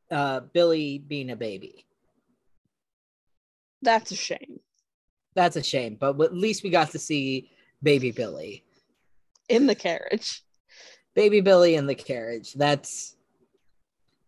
uh, 0.10 0.40
Billy 0.40 0.98
being 0.98 1.30
a 1.30 1.36
baby. 1.36 1.86
That's 3.82 4.12
a 4.12 4.16
shame. 4.16 4.62
That's 5.36 5.58
a 5.58 5.64
shame, 5.64 5.98
but 6.00 6.20
at 6.22 6.34
least 6.34 6.64
we 6.64 6.70
got 6.70 6.92
to 6.92 7.00
see 7.00 7.52
baby 7.84 8.12
Billy. 8.12 8.64
In 9.50 9.68
the 9.68 9.76
carriage. 9.76 10.44
Baby 11.14 11.42
Billy 11.42 11.76
in 11.76 11.88
the 11.88 11.96
carriage. 11.96 12.54
That's 12.54 13.18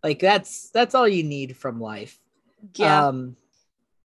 like 0.03 0.19
that's 0.19 0.69
that's 0.71 0.95
all 0.95 1.07
you 1.07 1.23
need 1.23 1.55
from 1.57 1.79
life. 1.79 2.19
Yeah. 2.75 3.07
Um, 3.07 3.37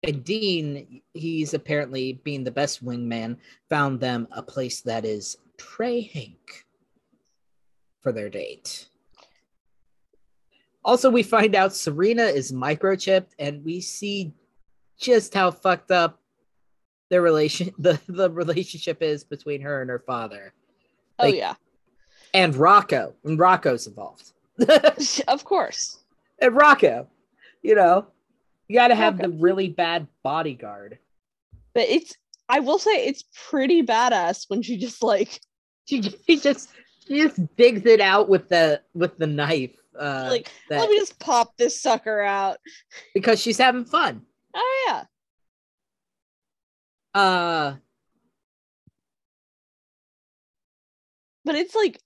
and 0.04 0.24
Dean, 0.24 1.02
he's 1.14 1.54
apparently 1.54 2.14
being 2.24 2.44
the 2.44 2.52
best 2.52 2.86
wingman, 2.86 3.38
found 3.70 4.00
them 4.00 4.28
a 4.32 4.44
place 4.44 4.82
that 4.82 5.04
is 5.06 5.38
Trey 5.58 6.02
Hank 6.02 6.66
for 8.02 8.12
their 8.12 8.30
date. 8.30 8.88
Also, 10.84 11.10
we 11.10 11.24
find 11.24 11.56
out 11.56 11.74
Serena 11.74 12.24
is 12.24 12.52
microchipped, 12.52 13.32
and 13.40 13.66
we 13.66 13.82
see 13.82 14.32
just 15.00 15.34
how 15.34 15.50
fucked 15.50 15.90
up 15.90 16.22
the 17.10 17.20
relation 17.20 17.72
the, 17.80 18.00
the 18.08 18.30
relationship 18.30 19.02
is 19.02 19.24
between 19.24 19.62
her 19.62 19.82
and 19.82 19.90
her 19.90 20.04
father. 20.06 20.54
oh 21.20 21.28
yeah. 21.28 21.56
And 22.34 22.54
Rocco. 22.56 23.16
And 23.24 23.40
Rocco's 23.40 23.88
involved. 23.88 24.34
of 25.28 25.44
course. 25.44 26.00
and 26.40 26.56
Rocco, 26.56 27.08
you 27.62 27.76
know, 27.76 28.08
you 28.68 28.76
got 28.78 28.88
to 28.90 28.96
have 28.96 29.18
the 29.18 29.30
really 29.30 29.70
bad 29.70 30.08
bodyguard. 30.24 31.00
But 31.74 31.84
it's 31.90 32.16
I 32.48 32.60
will 32.60 32.80
say 32.80 33.06
it's 33.08 33.24
pretty 33.50 33.84
badass 33.84 34.46
when 34.50 34.62
she 34.62 34.78
just 34.78 35.04
like 35.04 35.40
She, 35.88 36.02
she 36.02 36.40
just 36.40 36.70
she 37.08 37.22
just 37.22 37.40
digs 37.58 37.86
it 37.86 38.02
out 38.02 38.28
with 38.30 38.50
the 38.50 38.82
with 38.94 39.18
the 39.18 39.28
knife. 39.28 39.76
Uh, 39.98 40.28
like 40.30 40.52
that- 40.70 40.80
let 40.80 40.90
me 40.90 40.98
just 40.98 41.20
pop 41.20 41.56
this 41.58 41.80
sucker 41.80 42.22
out. 42.22 42.58
because 43.14 43.40
she's 43.42 43.58
having 43.58 43.86
fun. 43.86 44.22
Oh 44.56 44.84
yeah. 44.88 45.04
Uh, 47.14 47.76
But 51.46 51.56
it's 51.56 51.76
like 51.76 52.00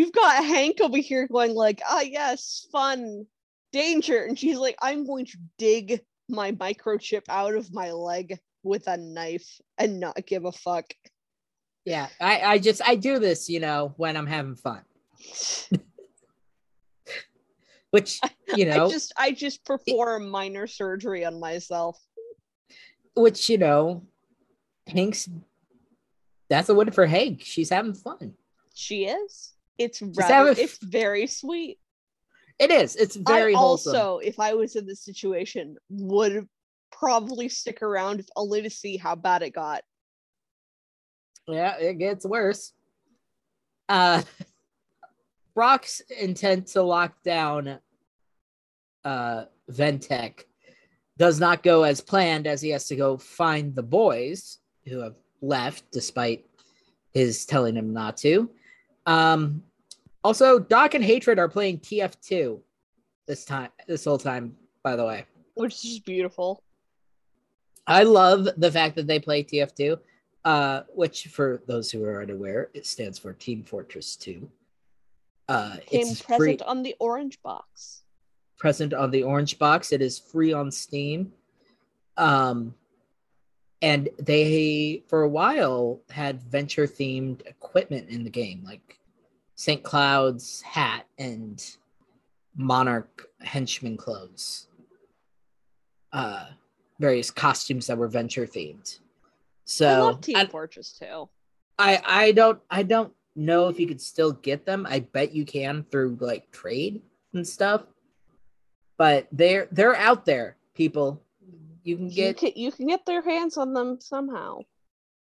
you've 0.00 0.12
got 0.12 0.42
Hank 0.42 0.80
over 0.80 0.96
here 0.96 1.28
going 1.28 1.54
like, 1.54 1.82
ah 1.86 2.00
yes, 2.00 2.66
fun, 2.72 3.26
danger. 3.70 4.24
And 4.24 4.38
she's 4.38 4.56
like, 4.56 4.76
I'm 4.80 5.06
going 5.06 5.26
to 5.26 5.36
dig 5.58 6.00
my 6.26 6.52
microchip 6.52 7.24
out 7.28 7.54
of 7.54 7.70
my 7.74 7.92
leg 7.92 8.38
with 8.62 8.86
a 8.86 8.96
knife 8.96 9.60
and 9.76 10.00
not 10.00 10.26
give 10.26 10.46
a 10.46 10.52
fuck. 10.52 10.86
yeah, 11.84 12.08
I 12.18 12.40
I 12.40 12.58
just 12.58 12.80
I 12.82 12.94
do 12.94 13.18
this, 13.18 13.50
you 13.50 13.60
know, 13.60 13.92
when 13.98 14.16
I'm 14.16 14.26
having 14.26 14.56
fun. 14.56 14.80
Which 17.90 18.20
you 18.56 18.64
know, 18.64 18.86
I 18.86 18.90
just 18.90 19.12
I 19.18 19.32
just 19.32 19.66
perform 19.66 20.30
minor 20.30 20.66
surgery 20.66 21.26
on 21.26 21.38
myself. 21.38 22.00
which 23.14 23.50
you 23.50 23.58
know, 23.58 24.06
Hank's. 24.86 25.28
That's 26.48 26.70
a 26.70 26.74
win 26.74 26.90
for 26.90 27.04
Hank. 27.06 27.42
She's 27.44 27.68
having 27.68 27.92
fun. 27.94 28.32
She 28.74 29.04
is. 29.04 29.52
It's 29.80 30.02
rather 30.02 30.50
f- 30.50 30.58
it's 30.58 30.76
very 30.76 31.26
sweet. 31.26 31.78
It 32.58 32.70
is. 32.70 32.96
It's 32.96 33.16
very 33.16 33.54
I 33.54 33.58
wholesome. 33.58 33.96
also, 33.96 34.18
if 34.18 34.38
I 34.38 34.52
was 34.52 34.76
in 34.76 34.86
this 34.86 35.02
situation, 35.02 35.78
would 35.88 36.46
probably 36.92 37.48
stick 37.48 37.80
around 37.80 38.22
only 38.36 38.60
to 38.60 38.68
see 38.68 38.98
how 38.98 39.14
bad 39.14 39.40
it 39.40 39.54
got. 39.54 39.82
Yeah, 41.48 41.78
it 41.78 41.94
gets 41.94 42.26
worse. 42.26 42.74
Uh 43.88 44.22
Brock's 45.54 46.00
intent 46.10 46.66
to 46.68 46.82
lock 46.82 47.22
down 47.22 47.78
uh 49.02 49.44
Ventec 49.72 50.44
does 51.16 51.40
not 51.40 51.62
go 51.62 51.84
as 51.84 52.02
planned 52.02 52.46
as 52.46 52.60
he 52.60 52.68
has 52.68 52.86
to 52.88 52.96
go 52.96 53.16
find 53.16 53.74
the 53.74 53.82
boys 53.82 54.58
who 54.86 54.98
have 54.98 55.16
left 55.40 55.84
despite 55.90 56.44
his 57.14 57.46
telling 57.46 57.76
him 57.76 57.94
not 57.94 58.18
to. 58.18 58.50
Um 59.06 59.62
also 60.24 60.58
Doc 60.58 60.94
and 60.94 61.04
Hatred 61.04 61.38
are 61.38 61.48
playing 61.48 61.78
TF2 61.78 62.60
this 63.26 63.44
time 63.44 63.70
this 63.86 64.04
whole 64.04 64.18
time 64.18 64.56
by 64.82 64.96
the 64.96 65.04
way. 65.04 65.26
Which 65.54 65.84
is 65.84 66.00
beautiful. 66.00 66.62
I 67.86 68.04
love 68.04 68.48
the 68.56 68.70
fact 68.70 68.96
that 68.96 69.06
they 69.06 69.18
play 69.18 69.42
TF2, 69.42 69.98
uh, 70.44 70.82
which 70.94 71.26
for 71.26 71.62
those 71.66 71.90
who 71.90 72.04
are 72.04 72.22
unaware, 72.22 72.70
it 72.72 72.86
stands 72.86 73.18
for 73.18 73.32
Team 73.32 73.64
Fortress 73.64 74.16
2. 74.16 74.48
Uh, 75.48 75.76
it's 75.90 76.22
present 76.22 76.38
free, 76.38 76.58
on 76.66 76.82
the 76.82 76.94
orange 77.00 77.42
box. 77.42 78.02
present 78.56 78.94
on 78.94 79.10
the 79.10 79.24
orange 79.24 79.58
box. 79.58 79.92
It 79.92 80.00
is 80.00 80.18
free 80.18 80.52
on 80.52 80.70
Steam. 80.70 81.32
Um, 82.16 82.74
and 83.82 84.08
they, 84.18 85.02
for 85.08 85.22
a 85.22 85.28
while, 85.28 86.00
had 86.10 86.42
venture 86.42 86.86
themed 86.86 87.44
equipment 87.46 88.08
in 88.10 88.22
the 88.22 88.30
game, 88.30 88.62
like 88.64 88.99
St. 89.60 89.82
Cloud's 89.82 90.62
hat 90.62 91.04
and 91.18 91.62
Monarch 92.56 93.26
henchman 93.42 93.94
clothes. 93.94 94.68
Uh, 96.14 96.46
various 96.98 97.30
costumes 97.30 97.86
that 97.86 97.98
were 97.98 98.08
venture 98.08 98.46
themed. 98.46 99.00
So 99.66 99.86
I 99.86 99.98
love 99.98 100.20
Team 100.22 100.36
I- 100.38 100.46
Fortress 100.46 100.98
too. 100.98 101.28
I 101.78 102.00
I 102.06 102.32
don't 102.32 102.58
I 102.70 102.82
don't 102.82 103.12
know 103.36 103.68
if 103.68 103.78
you 103.78 103.86
could 103.86 104.00
still 104.00 104.32
get 104.32 104.64
them. 104.64 104.86
I 104.88 105.00
bet 105.00 105.34
you 105.34 105.44
can 105.44 105.84
through 105.90 106.16
like 106.20 106.50
trade 106.52 107.02
and 107.34 107.46
stuff. 107.46 107.82
But 108.96 109.28
they're 109.30 109.68
they're 109.72 109.94
out 109.94 110.24
there, 110.24 110.56
people. 110.74 111.22
You 111.84 111.96
can 111.98 112.06
You 112.08 112.14
get 112.14 112.36
can, 112.38 112.52
you 112.56 112.72
can 112.72 112.86
get 112.86 113.04
their 113.04 113.20
hands 113.20 113.58
on 113.58 113.74
them 113.74 113.98
somehow. 114.00 114.60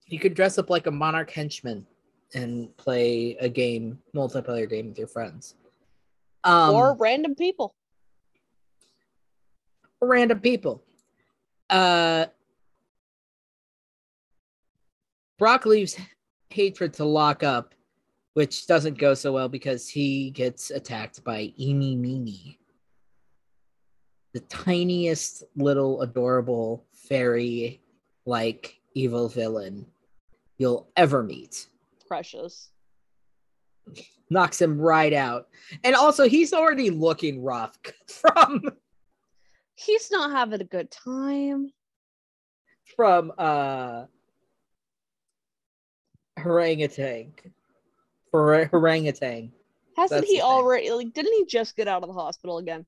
you 0.08 0.20
could 0.20 0.34
dress 0.34 0.58
up 0.58 0.70
like 0.70 0.88
a 0.88 0.92
monarch 0.92 1.32
henchman 1.32 1.88
and 2.34 2.76
play 2.78 3.38
a 3.40 3.50
game, 3.50 4.00
multiplayer 4.16 4.70
game 4.70 4.88
with 4.88 4.98
your 4.98 5.08
friends. 5.08 5.56
Um 6.44 6.76
or 6.76 6.96
random 6.96 7.36
people. 7.36 7.74
random 10.02 10.40
people. 10.40 10.84
Uh 11.70 12.26
Brock 15.38 15.66
leaves 15.66 15.98
hatred 16.50 16.94
to 16.94 17.06
lock 17.06 17.44
up, 17.44 17.74
which 18.34 18.68
doesn't 18.68 18.98
go 18.98 19.14
so 19.14 19.34
well 19.34 19.50
because 19.50 19.90
he 19.90 20.30
gets 20.32 20.72
attacked 20.72 21.24
by 21.24 21.54
Eeny 21.60 21.96
Meeny. 21.96 22.60
The 24.34 24.40
tiniest 24.42 25.44
little 25.56 26.02
adorable 26.02 26.86
fairy 26.92 27.82
like 28.26 28.80
evil 28.94 29.30
villain 29.30 29.86
you'll 30.58 30.88
ever 30.96 31.24
meet. 31.24 31.68
Precious. 32.08 32.70
Knocks 34.30 34.60
him 34.62 34.80
right 34.80 35.14
out. 35.14 35.48
And 35.84 35.96
also 35.96 36.28
he's 36.28 36.54
already 36.54 36.90
looking 36.90 37.44
rough 37.44 37.78
from 38.08 38.62
He's 39.76 40.10
not 40.12 40.32
having 40.32 40.62
a 40.62 40.66
good 40.66 40.90
time. 40.90 41.72
from 42.96 43.32
uh 43.38 44.06
orangutan 46.44 47.34
for 48.32 48.70
orangutan 48.74 49.52
Hasn't 49.96 50.22
That's 50.22 50.32
he 50.32 50.42
already 50.42 50.92
like 50.92 51.14
didn't 51.14 51.34
he 51.34 51.46
just 51.46 51.76
get 51.78 51.88
out 51.88 52.04
of 52.04 52.10
the 52.10 52.14
hospital 52.14 52.58
again? 52.58 52.86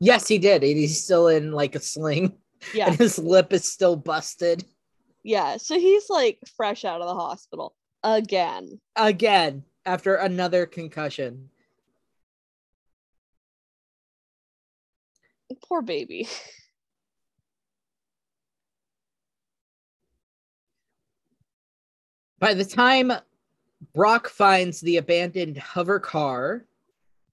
yes 0.00 0.26
he 0.26 0.38
did 0.38 0.62
and 0.64 0.76
he's 0.76 1.02
still 1.02 1.28
in 1.28 1.52
like 1.52 1.74
a 1.74 1.80
sling 1.80 2.32
Yeah. 2.74 2.88
and 2.88 2.96
his 2.98 3.18
lip 3.18 3.52
is 3.52 3.70
still 3.70 3.96
busted 3.96 4.64
Yeah. 5.22 5.56
So 5.56 5.78
he's 5.78 6.10
like 6.10 6.38
fresh 6.56 6.84
out 6.84 7.00
of 7.00 7.08
the 7.08 7.14
hospital 7.14 7.74
again. 8.02 8.80
again 8.96 9.64
after 9.86 10.16
another 10.16 10.66
concussion 10.66 11.50
Poor 15.68 15.82
baby. 15.82 16.28
by 22.40 22.54
the 22.54 22.64
time 22.64 23.12
brock 23.94 24.28
finds 24.28 24.80
the 24.80 24.96
abandoned 24.96 25.56
hover 25.58 26.00
car 26.00 26.64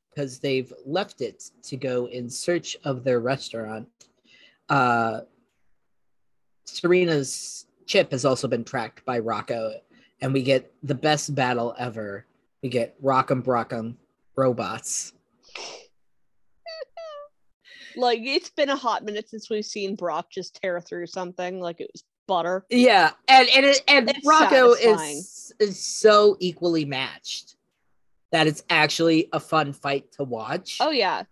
because 0.10 0.40
they've 0.40 0.72
left 0.86 1.22
it 1.22 1.50
to 1.64 1.78
go 1.78 2.06
in 2.08 2.30
search 2.30 2.78
of 2.84 3.04
their 3.04 3.20
restaurant 3.20 3.88
uh 4.70 5.22
serena's 6.66 7.66
chip 7.86 8.12
has 8.12 8.26
also 8.26 8.48
been 8.48 8.64
tracked 8.64 9.04
by 9.06 9.18
rocco 9.18 9.74
and 10.22 10.34
we 10.34 10.42
get 10.42 10.72
the 10.84 10.96
best 10.96 11.34
battle 11.36 11.76
ever 11.78 12.26
we 12.64 12.70
get 12.70 13.02
rock'em 13.04 13.44
brock'em 13.44 13.96
robots 14.36 15.14
Like 17.96 18.20
it's 18.22 18.50
been 18.52 18.70
a 18.70 18.76
hot 18.76 19.04
minute 19.04 19.28
since 19.28 19.50
we've 19.50 19.66
seen 19.66 19.96
Brock 19.96 20.30
just 20.30 20.62
tear 20.62 20.80
through 20.80 21.08
something 21.08 21.60
like 21.60 21.82
it 21.82 21.90
was 21.92 22.04
butter. 22.28 22.64
yeah 22.70 23.12
and 23.28 23.48
and 23.50 23.66
it, 23.66 23.82
and 23.88 24.10
It's 24.10 24.26
rocco 24.28 24.76
satisfying. 24.76 25.18
is 25.18 25.54
is 25.60 25.80
so 25.80 26.38
equally 26.40 26.86
matched 26.86 27.56
that 28.32 28.46
it's 28.46 28.64
actually 28.70 29.30
a 29.34 29.40
fun 29.40 29.74
fight 29.74 30.12
to 30.14 30.24
watch 30.24 30.78
Oh 30.80 30.92
yeah. 30.92 31.24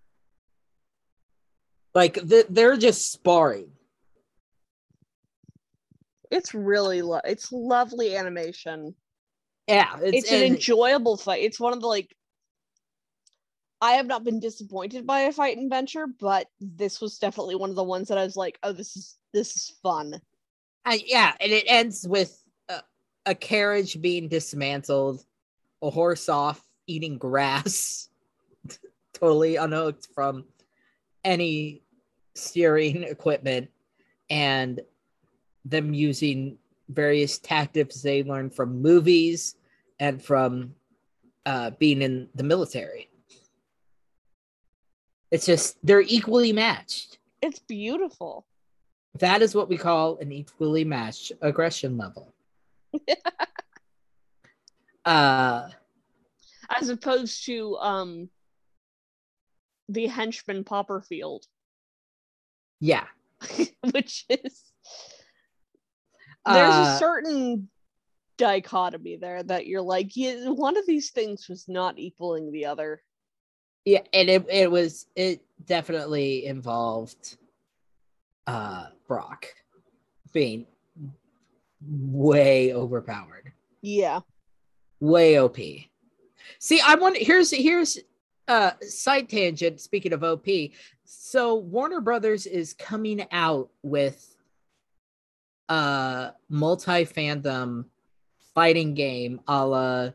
Like 1.93 2.15
th- 2.27 2.47
they're 2.49 2.77
just 2.77 3.11
sparring. 3.11 3.67
It's 6.31 6.53
really 6.53 7.01
lo- 7.01 7.21
it's 7.23 7.51
lovely 7.51 8.15
animation. 8.15 8.95
Yeah, 9.67 9.97
It's, 10.01 10.31
an 10.31 10.43
and- 10.43 10.55
enjoyable 10.55 11.17
fight. 11.17 11.43
It's 11.43 11.59
one 11.59 11.73
of 11.73 11.81
the 11.81 11.87
like 11.87 12.15
I 13.81 13.93
have 13.93 14.07
not 14.07 14.23
been 14.23 14.39
disappointed 14.39 15.05
by 15.05 15.21
a 15.21 15.31
fight 15.31 15.57
in 15.57 15.69
Venture, 15.69 16.07
but 16.07 16.47
this 16.59 17.01
was 17.01 17.17
definitely 17.17 17.55
one 17.55 17.69
of 17.69 17.75
the 17.75 17.83
ones 17.83 18.07
that 18.07 18.17
I 18.17 18.23
was 18.23 18.35
like, 18.35 18.57
oh, 18.63 18.71
this 18.71 18.95
is 18.95 19.17
this 19.33 19.55
is 19.55 19.73
fun. 19.83 20.19
Uh, 20.85 20.97
yeah, 21.05 21.33
and 21.39 21.51
it 21.51 21.65
ends 21.67 22.07
with 22.07 22.41
a, 22.69 22.81
a 23.25 23.35
carriage 23.35 23.99
being 24.01 24.27
dismantled, 24.27 25.25
a 25.81 25.89
horse 25.89 26.29
off 26.29 26.61
eating 26.87 27.17
grass, 27.17 28.09
totally 29.13 29.55
unhooked 29.55 30.07
from 30.13 30.45
any 31.23 31.81
steering 32.35 33.03
equipment, 33.03 33.69
and 34.29 34.79
them 35.65 35.93
using 35.93 36.57
various 36.89 37.39
tactics 37.39 38.01
they 38.01 38.23
learned 38.23 38.53
from 38.53 38.81
movies 38.81 39.55
and 39.99 40.21
from 40.21 40.75
uh, 41.45 41.71
being 41.71 42.01
in 42.01 42.29
the 42.35 42.43
military. 42.43 43.09
It's 45.31 45.45
just 45.45 45.77
they're 45.83 46.01
equally 46.01 46.53
matched. 46.53 47.17
It's 47.41 47.59
beautiful. 47.59 48.45
That 49.19 49.41
is 49.41 49.55
what 49.55 49.69
we 49.69 49.77
call 49.77 50.17
an 50.17 50.31
equally 50.31 50.83
matched 50.83 51.31
aggression 51.41 51.97
level. 51.97 52.33
uh 55.05 55.67
As 56.69 56.89
opposed 56.89 57.45
to 57.45 57.75
um 57.77 58.29
the 59.89 60.07
henchman 60.07 60.63
Popperfield, 60.63 61.43
yeah. 62.79 63.05
which 63.91 64.25
is 64.29 64.61
there's 66.45 66.73
Uh, 66.75 66.95
a 66.95 66.97
certain 66.99 67.69
dichotomy 68.37 69.17
there 69.17 69.43
that 69.43 69.65
you're 69.67 69.81
like, 69.81 70.15
yeah, 70.15 70.49
one 70.49 70.77
of 70.77 70.85
these 70.85 71.11
things 71.11 71.47
was 71.47 71.67
not 71.67 71.97
equaling 71.99 72.51
the 72.51 72.65
other. 72.65 73.01
yeah, 73.85 74.01
and 74.13 74.29
it, 74.29 74.45
it 74.49 74.69
was 74.71 75.07
it 75.15 75.41
definitely 75.65 76.45
involved 76.45 77.37
uh 78.47 78.87
Brock 79.07 79.47
being 80.33 80.65
way 81.87 82.73
overpowered. 82.73 83.51
Yeah. 83.81 84.21
Way 84.99 85.39
OP. 85.39 85.57
See, 86.59 86.81
I 86.85 86.95
want 86.95 87.17
here's 87.17 87.51
here's 87.51 87.99
uh 88.47 88.71
side 88.81 89.29
tangent 89.29 89.79
speaking 89.81 90.13
of 90.13 90.23
OP. 90.23 90.45
So 91.03 91.55
Warner 91.55 92.01
Brothers 92.01 92.45
is 92.47 92.73
coming 92.73 93.25
out 93.31 93.69
with 93.83 94.34
a 95.69 96.33
multi-fandom 96.49 97.85
fighting 98.53 98.93
game 98.93 99.41
a 99.47 99.65
la 99.65 100.09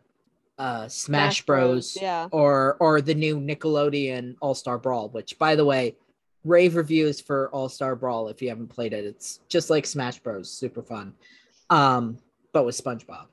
uh 0.58 0.88
Smash, 0.88 1.44
Bros. 1.46 1.96
Yeah. 2.00 2.28
or 2.32 2.76
or 2.80 3.00
the 3.00 3.14
new 3.14 3.40
Nickelodeon 3.40 4.36
All 4.40 4.54
Star 4.54 4.78
Brawl, 4.78 5.08
which 5.08 5.38
by 5.38 5.56
the 5.56 5.64
way, 5.64 5.96
rave 6.44 6.76
reviews 6.76 7.20
for 7.20 7.50
All 7.50 7.68
Star 7.68 7.96
Brawl 7.96 8.28
if 8.28 8.42
you 8.42 8.48
haven't 8.48 8.68
played 8.68 8.92
it. 8.92 9.04
It's 9.04 9.40
just 9.48 9.70
like 9.70 9.86
Smash 9.86 10.18
Bros, 10.18 10.50
super 10.50 10.82
fun. 10.82 11.14
Um, 11.70 12.18
but 12.52 12.64
with 12.64 12.76
SpongeBob. 12.82 13.26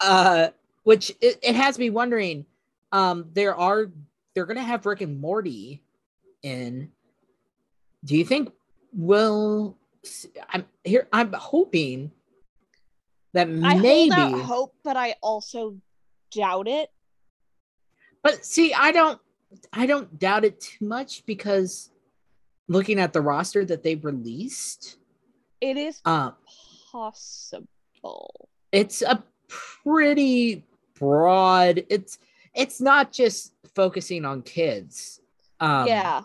Uh, 0.00 0.48
which 0.84 1.10
it, 1.20 1.38
it 1.42 1.54
has 1.54 1.78
me 1.78 1.90
wondering. 1.90 2.46
Um, 2.90 3.26
there 3.32 3.54
are 3.54 3.90
they're 4.34 4.46
gonna 4.46 4.62
have 4.62 4.86
Rick 4.86 5.00
and 5.00 5.20
Morty 5.20 5.82
in. 6.42 6.90
Do 8.04 8.16
you 8.16 8.24
think 8.24 8.52
will 8.92 9.76
I'm 10.48 10.66
here? 10.84 11.08
I'm 11.12 11.32
hoping 11.32 12.10
that 13.32 13.48
I 13.48 13.78
maybe 13.78 14.10
hold 14.10 14.34
out 14.34 14.40
hope, 14.40 14.74
but 14.82 14.96
I 14.96 15.14
also 15.22 15.76
doubt 16.30 16.68
it. 16.68 16.90
But 18.22 18.44
see, 18.44 18.72
I 18.74 18.92
don't 18.92 19.20
I 19.72 19.86
don't 19.86 20.18
doubt 20.18 20.44
it 20.44 20.60
too 20.60 20.86
much 20.86 21.24
because 21.26 21.90
looking 22.68 22.98
at 22.98 23.12
the 23.12 23.20
roster 23.20 23.64
that 23.64 23.82
they 23.82 23.96
released, 23.96 24.96
It 25.60 25.76
is 25.76 26.00
um, 26.04 26.34
possible. 26.90 28.48
it's 28.70 29.02
a 29.02 29.22
pretty 29.48 30.64
broad. 30.98 31.84
It's 31.88 32.18
it's 32.54 32.80
not 32.80 33.12
just 33.12 33.54
focusing 33.74 34.24
on 34.24 34.42
kids. 34.42 35.20
Um, 35.60 35.86
yeah. 35.86 36.22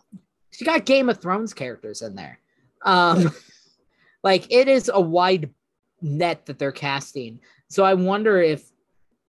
she 0.51 0.65
got 0.65 0.85
Game 0.85 1.09
of 1.09 1.21
Thrones 1.21 1.53
characters 1.53 2.01
in 2.01 2.15
there. 2.15 2.39
Um, 2.83 3.31
like 4.29 4.45
it 4.51 4.67
is 4.67 4.89
a 4.93 4.99
wide 5.01 5.49
net 6.01 6.45
that 6.47 6.57
they're 6.59 6.71
casting. 6.89 7.39
So 7.69 7.83
I 7.83 7.93
wonder 7.93 8.39
if 8.41 8.61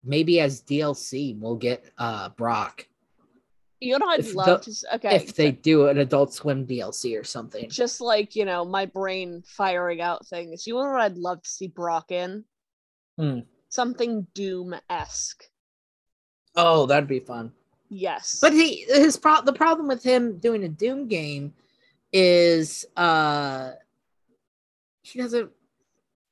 maybe 0.05 0.41
as 0.41 0.63
DLC 0.63 1.39
we'll 1.39 1.57
get 1.57 1.91
uh 1.99 2.29
Brock 2.31 2.87
You 3.81 3.99
know, 3.99 4.07
I'd 4.07 4.21
if 4.21 4.35
love 4.35 4.65
the- 4.65 4.73
to. 4.73 4.95
Okay. 4.97 5.15
if 5.17 5.35
they 5.35 5.51
do 5.53 5.87
an 5.89 5.99
Adult 5.99 6.33
Swim 6.35 6.67
DLC 6.67 7.19
or 7.21 7.25
something. 7.25 7.69
just 7.71 8.01
like 8.01 8.35
you 8.39 8.45
know 8.45 8.65
my 8.65 8.87
brain 8.87 9.43
firing 9.47 10.01
out 10.01 10.27
things 10.27 10.67
you 10.67 10.75
know 10.75 10.81
what 10.93 11.01
i'd 11.07 11.17
love 11.17 11.41
to 11.43 11.51
see 11.57 11.69
brock 11.69 12.11
in 12.11 12.45
Hmm. 13.19 13.41
something 13.69 14.27
doom-esque 14.35 15.43
Oh, 16.57 16.87
that'd 16.87 17.09
be 17.09 17.21
fun. 17.21 17.53
yes 17.89 18.39
But 18.41 18.53
he 18.53 18.85
his 18.89 19.17
pro- 19.17 19.43
the 19.43 19.53
problem 19.65 19.87
with 19.89 20.03
him 20.03 20.39
doing 20.39 20.63
a 20.65 20.69
Doom 20.69 21.07
game 21.09 21.55
is 22.13 22.85
uh 22.97 23.73
he 25.13 25.19
doesn't 25.21 25.51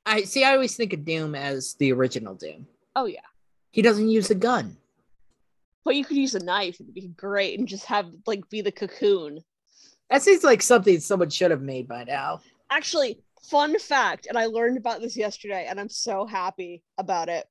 I 0.05 0.23
see 0.23 0.45
I 0.45 0.53
always 0.53 0.77
think 0.77 0.93
of 0.93 1.05
Doom 1.05 1.35
as 1.35 1.75
the 1.75 1.93
original 1.93 2.35
Doom. 2.35 2.67
oh 2.95 3.07
yeah 3.07 3.21
He 3.73 3.83
doesn't 3.83 4.09
use 4.09 4.31
a 4.31 4.35
gun. 4.35 4.77
but 5.85 5.97
you 5.97 6.05
could 6.05 6.17
use 6.17 6.35
a 6.35 6.45
knife 6.45 6.81
it'd 6.81 6.95
be 6.95 7.09
great 7.09 7.59
and 7.59 7.69
just 7.69 7.85
have 7.87 8.07
like 8.27 8.49
be 8.51 8.61
the 8.61 8.73
cocoon 8.73 9.41
That 10.11 10.23
seems 10.23 10.45
like 10.45 10.63
something 10.63 11.01
someone 11.01 11.31
should 11.31 11.51
have 11.51 11.63
made 11.63 11.89
by 11.89 12.05
now. 12.05 12.41
actually 12.71 13.21
fun 13.43 13.79
fact 13.79 14.27
and 14.29 14.37
i 14.37 14.47
learned 14.47 14.77
about 14.77 15.01
this 15.01 15.17
yesterday 15.17 15.67
and 15.69 15.79
i'm 15.79 15.89
so 15.89 16.27
happy 16.27 16.83
about 16.99 17.29
it 17.29 17.47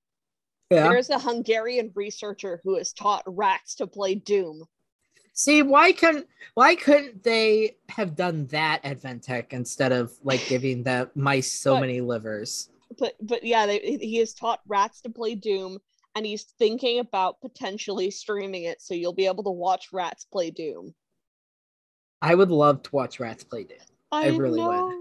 Yeah. 0.69 0.89
there's 0.89 1.09
a 1.09 1.17
hungarian 1.19 1.91
researcher 1.95 2.59
who 2.63 2.75
has 2.77 2.91
taught 2.91 3.23
rats 3.25 3.75
to 3.75 3.87
play 3.87 4.15
doom 4.15 4.65
See, 5.35 5.61
why 5.61 5.91
couldn't 5.91 6.27
why 6.55 6.75
couldn't 6.75 7.21
they 7.23 7.75
have 7.89 8.15
done 8.15 8.47
that 8.47 8.79
at 8.85 9.01
Ventec 9.01 9.51
instead 9.51 9.91
of 9.91 10.13
like 10.23 10.45
giving 10.47 10.81
the 10.83 11.09
mice 11.13 11.51
so 11.51 11.75
But- 11.75 11.81
many 11.81 12.01
livers? 12.01 12.69
but 12.99 13.15
but 13.19 13.43
yeah 13.43 13.65
they, 13.65 13.79
he 13.79 14.17
has 14.17 14.33
taught 14.33 14.61
rats 14.67 15.01
to 15.01 15.09
play 15.09 15.33
doom 15.35 15.79
and 16.15 16.23
he's 16.25 16.43
thinking 16.43 16.99
about 16.99 17.41
potentially 17.41 18.11
streaming 18.11 18.63
it 18.65 18.79
so 18.79 18.93
you'll 18.93 19.11
be 19.11 19.25
able 19.25 19.43
to 19.43 19.49
watch 19.49 19.87
rats 19.91 20.23
play 20.23 20.51
doom 20.51 20.93
I 22.21 22.35
would 22.35 22.51
love 22.51 22.83
to 22.83 22.95
watch 22.95 23.19
rats 23.19 23.43
play 23.43 23.63
Doom. 23.63 23.79
i, 24.11 24.27
really 24.27 24.61
would. 24.61 24.93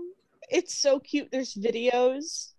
it's 0.51 0.75
so 0.77 0.99
cute 0.99 1.29
there's 1.31 1.55
videos 1.55 2.53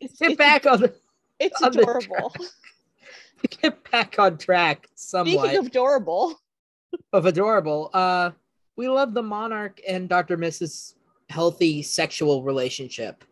it's, 0.00 0.18
Get 0.18 0.30
it's, 0.30 0.36
back 0.38 0.64
on 0.66 0.80
the 0.80 0.94
it's 1.38 1.60
on 1.62 1.72
the 1.72 1.80
adorable 1.82 2.34
get 3.62 3.90
back 3.90 4.18
on 4.18 4.38
track 4.38 4.88
somewhat. 4.94 5.40
speaking 5.40 5.58
of 5.58 5.66
adorable 5.66 6.38
of 7.12 7.26
adorable. 7.26 7.90
Uh, 7.92 8.30
we 8.76 8.88
love 8.88 9.14
the 9.14 9.22
monarch 9.22 9.80
and 9.88 10.08
Dr. 10.08 10.36
Mrs. 10.36 10.94
healthy 11.28 11.82
sexual 11.82 12.42
relationship. 12.42 13.24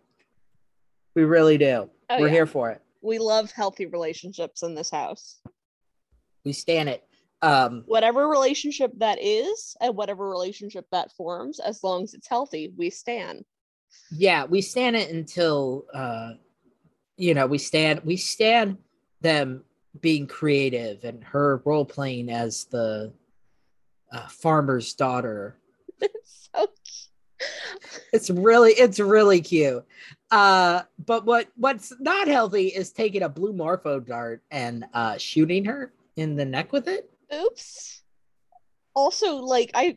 We 1.14 1.24
really 1.24 1.58
do. 1.58 1.88
Oh, 2.10 2.20
We're 2.20 2.26
yeah. 2.26 2.32
here 2.32 2.46
for 2.46 2.70
it. 2.70 2.80
we 3.00 3.18
love 3.18 3.50
healthy 3.52 3.86
relationships 3.86 4.62
in 4.62 4.74
this 4.74 4.90
house 4.90 5.40
We 6.44 6.52
stand 6.52 6.88
it. 6.88 7.04
Um, 7.42 7.82
whatever 7.86 8.28
relationship 8.28 8.92
that 8.98 9.18
is 9.20 9.76
and 9.80 9.96
whatever 9.96 10.28
relationship 10.28 10.86
that 10.92 11.10
forms 11.12 11.58
as 11.58 11.82
long 11.82 12.04
as 12.04 12.14
it's 12.14 12.28
healthy 12.28 12.72
we 12.76 12.88
stand 12.90 13.44
yeah, 14.10 14.44
we 14.44 14.60
stand 14.62 14.96
it 14.96 15.10
until 15.10 15.84
uh, 15.92 16.30
you 17.16 17.34
know 17.34 17.46
we 17.46 17.58
stand 17.58 18.00
we 18.04 18.16
stand 18.16 18.78
them 19.20 19.64
being 20.00 20.26
creative 20.26 21.04
and 21.04 21.22
her 21.24 21.60
role 21.64 21.84
playing 21.84 22.30
as 22.30 22.64
the 22.64 23.12
uh, 24.12 24.28
farmer's 24.28 24.94
daughter. 24.94 25.56
It's 26.04 26.48
so 26.54 26.66
cute. 26.66 28.02
it's 28.12 28.30
really 28.30 28.72
it's 28.72 28.98
really 29.00 29.40
cute. 29.40 29.84
Uh 30.30 30.82
but 31.04 31.24
what 31.24 31.48
what's 31.56 31.92
not 32.00 32.28
healthy 32.28 32.68
is 32.68 32.92
taking 32.92 33.22
a 33.22 33.28
blue 33.28 33.52
morpho 33.52 34.00
dart 34.00 34.42
and 34.50 34.84
uh 34.94 35.16
shooting 35.18 35.64
her 35.64 35.92
in 36.16 36.36
the 36.36 36.44
neck 36.44 36.72
with 36.72 36.88
it. 36.88 37.10
Oops. 37.32 38.02
Also 38.94 39.36
like 39.36 39.70
i 39.74 39.96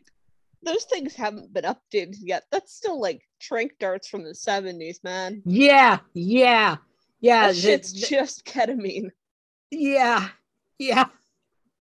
those 0.62 0.84
things 0.84 1.14
haven't 1.14 1.52
been 1.52 1.64
updated 1.64 2.16
yet. 2.20 2.44
That's 2.50 2.72
still 2.72 3.00
like 3.00 3.22
trank 3.40 3.72
darts 3.78 4.08
from 4.08 4.24
the 4.24 4.30
70s 4.30 5.02
man. 5.04 5.42
Yeah 5.44 5.98
yeah. 6.14 6.76
Yeah 7.20 7.48
that 7.48 7.56
shit's 7.56 7.92
th- 7.92 8.08
just 8.08 8.44
ketamine 8.46 9.10
yeah 9.70 10.28
yeah 10.78 11.06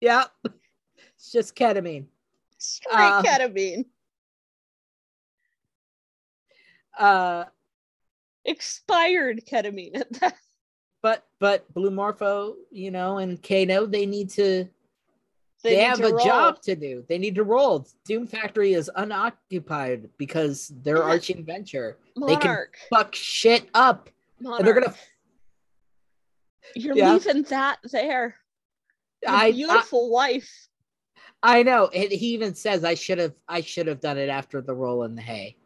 yeah 0.00 0.24
it's 1.16 1.32
just 1.32 1.54
ketamine 1.56 2.06
Straight 2.58 2.94
Uh, 3.10 3.22
ketamine. 3.22 3.84
Uh, 6.98 7.44
Expired 8.44 9.42
ketamine 9.46 9.96
at 9.98 10.12
that. 10.20 10.34
but 11.00 11.26
but 11.38 11.72
Blue 11.74 11.90
Morpho, 11.90 12.54
you 12.70 12.90
know, 12.90 13.18
and 13.18 13.40
Kano, 13.42 13.86
they 13.86 14.04
need 14.06 14.30
to 14.30 14.68
they, 15.62 15.70
need 15.76 15.82
have 15.82 16.00
a 16.00 16.10
roll. 16.12 16.24
job 16.24 16.60
to 16.62 16.74
do. 16.74 17.04
They 17.08 17.18
need 17.18 17.34
to 17.36 17.44
roll. 17.44 17.86
Doom 18.04 18.26
Factory 18.26 18.74
is 18.74 18.90
unoccupied 18.96 20.08
because 20.18 20.72
their 20.82 20.98
Yeah. 20.98 21.02
arching 21.04 21.44
venture 21.44 21.98
they 22.26 22.36
can 22.36 22.66
fuck 22.90 23.14
shit 23.14 23.68
up, 23.74 24.10
Monarch. 24.40 24.58
and 24.60 24.66
they're 24.66 24.74
gonna. 24.74 24.94
You're 26.74 26.96
Yeah. 26.96 27.12
leaving 27.14 27.42
that 27.44 27.78
there. 27.90 28.36
Your 29.22 29.30
I, 29.30 29.46
I 29.46 29.52
beautiful 29.52 30.10
wife. 30.10 30.68
I 31.42 31.62
know, 31.62 31.88
and 31.88 32.10
he 32.10 32.28
even 32.34 32.54
says 32.54 32.84
I 32.84 32.94
should 32.94 33.18
have 33.18 33.34
I 33.48 33.60
should 33.62 33.86
have 33.88 34.00
done 34.00 34.16
it 34.18 34.28
after 34.28 34.60
the 34.60 34.74
roll 34.74 35.02
in 35.04 35.14
the 35.14 35.22
hay. 35.22 35.56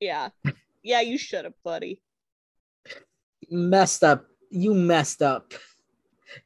Yeah. 0.00 0.30
Yeah, 0.82 1.00
you 1.00 1.18
should 1.18 1.44
have, 1.44 1.54
buddy. 1.64 2.00
Messed 3.50 4.04
up. 4.04 4.26
You 4.50 4.72
messed 4.74 5.22
up. 5.22 5.52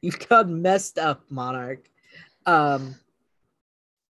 You've 0.01 0.27
got 0.27 0.49
messed 0.49 0.97
up, 0.97 1.23
Monarch. 1.29 1.89
Um. 2.45 2.95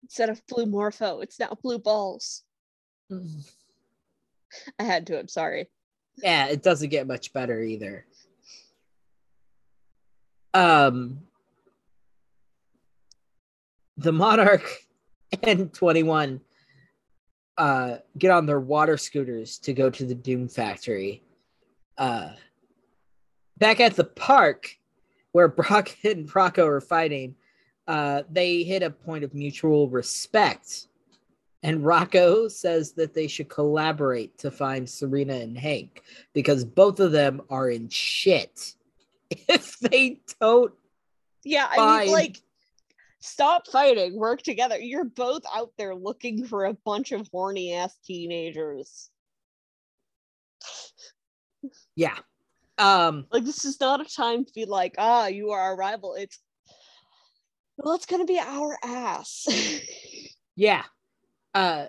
Instead 0.03 0.31
of 0.31 0.47
blue 0.47 0.67
morpho, 0.67 1.21
it's 1.21 1.39
now 1.39 1.57
blue 1.63 1.79
balls. 1.79 2.43
I 4.79 4.83
had 4.83 5.07
to, 5.09 5.19
I'm 5.19 5.29
sorry. 5.29 5.69
yeah, 6.23 6.47
it 6.49 6.63
doesn't 6.63 6.91
get 6.91 7.07
much 7.07 7.33
better 7.33 7.63
either. 7.63 8.05
Um, 10.55 11.21
the 13.97 14.13
Monarch 14.13 14.69
and 15.43 15.73
21 15.73 16.41
uh, 17.59 17.97
get 18.19 18.31
on 18.31 18.47
their 18.47 18.61
water 18.61 18.97
scooters 18.97 19.59
to 19.59 19.73
go 19.73 19.91
to 19.91 20.05
the 20.05 20.15
Doom 20.15 20.49
Factory. 20.49 21.23
Uh, 21.99 22.31
back 23.59 23.81
at 23.81 23.95
the 23.95 24.05
park 24.05 24.79
where 25.33 25.49
Brock 25.49 25.97
and 26.05 26.35
Rocco 26.35 26.67
are 26.67 26.81
fighting, 26.81 27.35
uh, 27.87 28.23
they 28.31 28.63
hit 28.63 28.83
a 28.83 28.91
point 28.91 29.25
of 29.25 29.35
mutual 29.35 29.89
respect. 29.89 30.89
And 31.63 31.85
Rocco 31.85 32.49
says 32.49 32.93
that 32.93 33.15
they 33.15 33.29
should 33.29 33.49
collaborate 33.49 34.37
to 34.39 34.51
find 34.51 34.89
Serena 34.89 35.35
and 35.35 35.57
Hank 35.57 36.03
because 36.33 36.65
both 36.65 36.99
of 36.99 37.13
them 37.13 37.43
are 37.51 37.71
in 37.71 37.89
shit. 37.89 38.75
If 39.49 39.79
they 39.79 40.21
don't, 40.41 40.73
Yeah, 41.45 41.67
I 41.71 42.05
mean, 42.05 42.13
like, 42.13 42.39
stop 43.21 43.67
fighting, 43.69 44.17
work 44.19 44.43
together. 44.43 44.79
You're 44.79 45.05
both 45.05 45.43
out 45.55 45.73
there 45.79 45.95
looking 45.95 46.45
for 46.45 46.65
a 46.67 46.75
bunch 46.75 47.13
of 47.13 47.29
horny 47.33 47.75
ass 47.75 47.97
teenagers. 48.05 49.11
yeah. 51.95 52.19
Um, 52.79 53.27
Like, 53.31 53.45
this 53.45 53.65
is 53.65 53.79
not 53.81 54.01
a 54.01 54.05
time 54.05 54.45
to 54.45 54.53
be 54.53 54.65
like, 54.65 54.95
ah, 54.99 55.27
you 55.27 55.51
are 55.51 55.61
our 55.61 55.77
rival. 55.77 56.15
It's, 56.15 56.39
well, 57.77 57.95
it's 57.95 58.07
gonna 58.07 58.25
be 58.25 58.39
our 58.39 58.79
ass. 58.83 59.47
yeah. 60.57 60.83
Uh, 61.55 61.87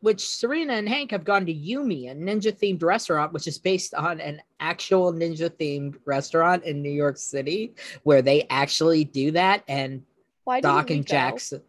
which 0.00 0.26
Serena 0.26 0.74
and 0.74 0.88
Hank 0.88 1.12
have 1.12 1.24
gone 1.24 1.46
to 1.46 1.54
Yumi, 1.54 2.10
a 2.10 2.14
ninja 2.14 2.52
themed 2.52 2.82
restaurant, 2.82 3.32
which 3.32 3.46
is 3.46 3.58
based 3.58 3.94
on 3.94 4.20
an 4.20 4.42
actual 4.60 5.12
ninja 5.12 5.50
themed 5.50 5.96
restaurant 6.04 6.64
in 6.64 6.82
New 6.82 6.90
York 6.90 7.18
City, 7.18 7.74
where 8.02 8.22
they 8.22 8.46
actually 8.50 9.04
do 9.04 9.30
that. 9.32 9.62
And 9.68 10.02
Why 10.44 10.60
Doc 10.60 10.90
and 10.90 11.04
go? 11.04 11.10
Jackson, 11.10 11.62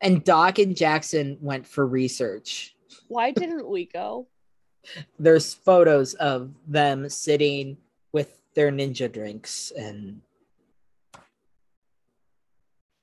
and 0.00 0.24
Doc 0.24 0.58
and 0.58 0.76
Jackson 0.76 1.38
went 1.40 1.66
for 1.66 1.86
research. 1.86 2.74
Why 3.08 3.30
didn't 3.30 3.68
we 3.68 3.86
go? 3.86 4.26
there's 5.18 5.54
photos 5.54 6.14
of 6.14 6.50
them 6.66 7.08
sitting 7.08 7.76
with 8.12 8.40
their 8.54 8.70
ninja 8.70 9.10
drinks 9.10 9.72
and 9.76 10.20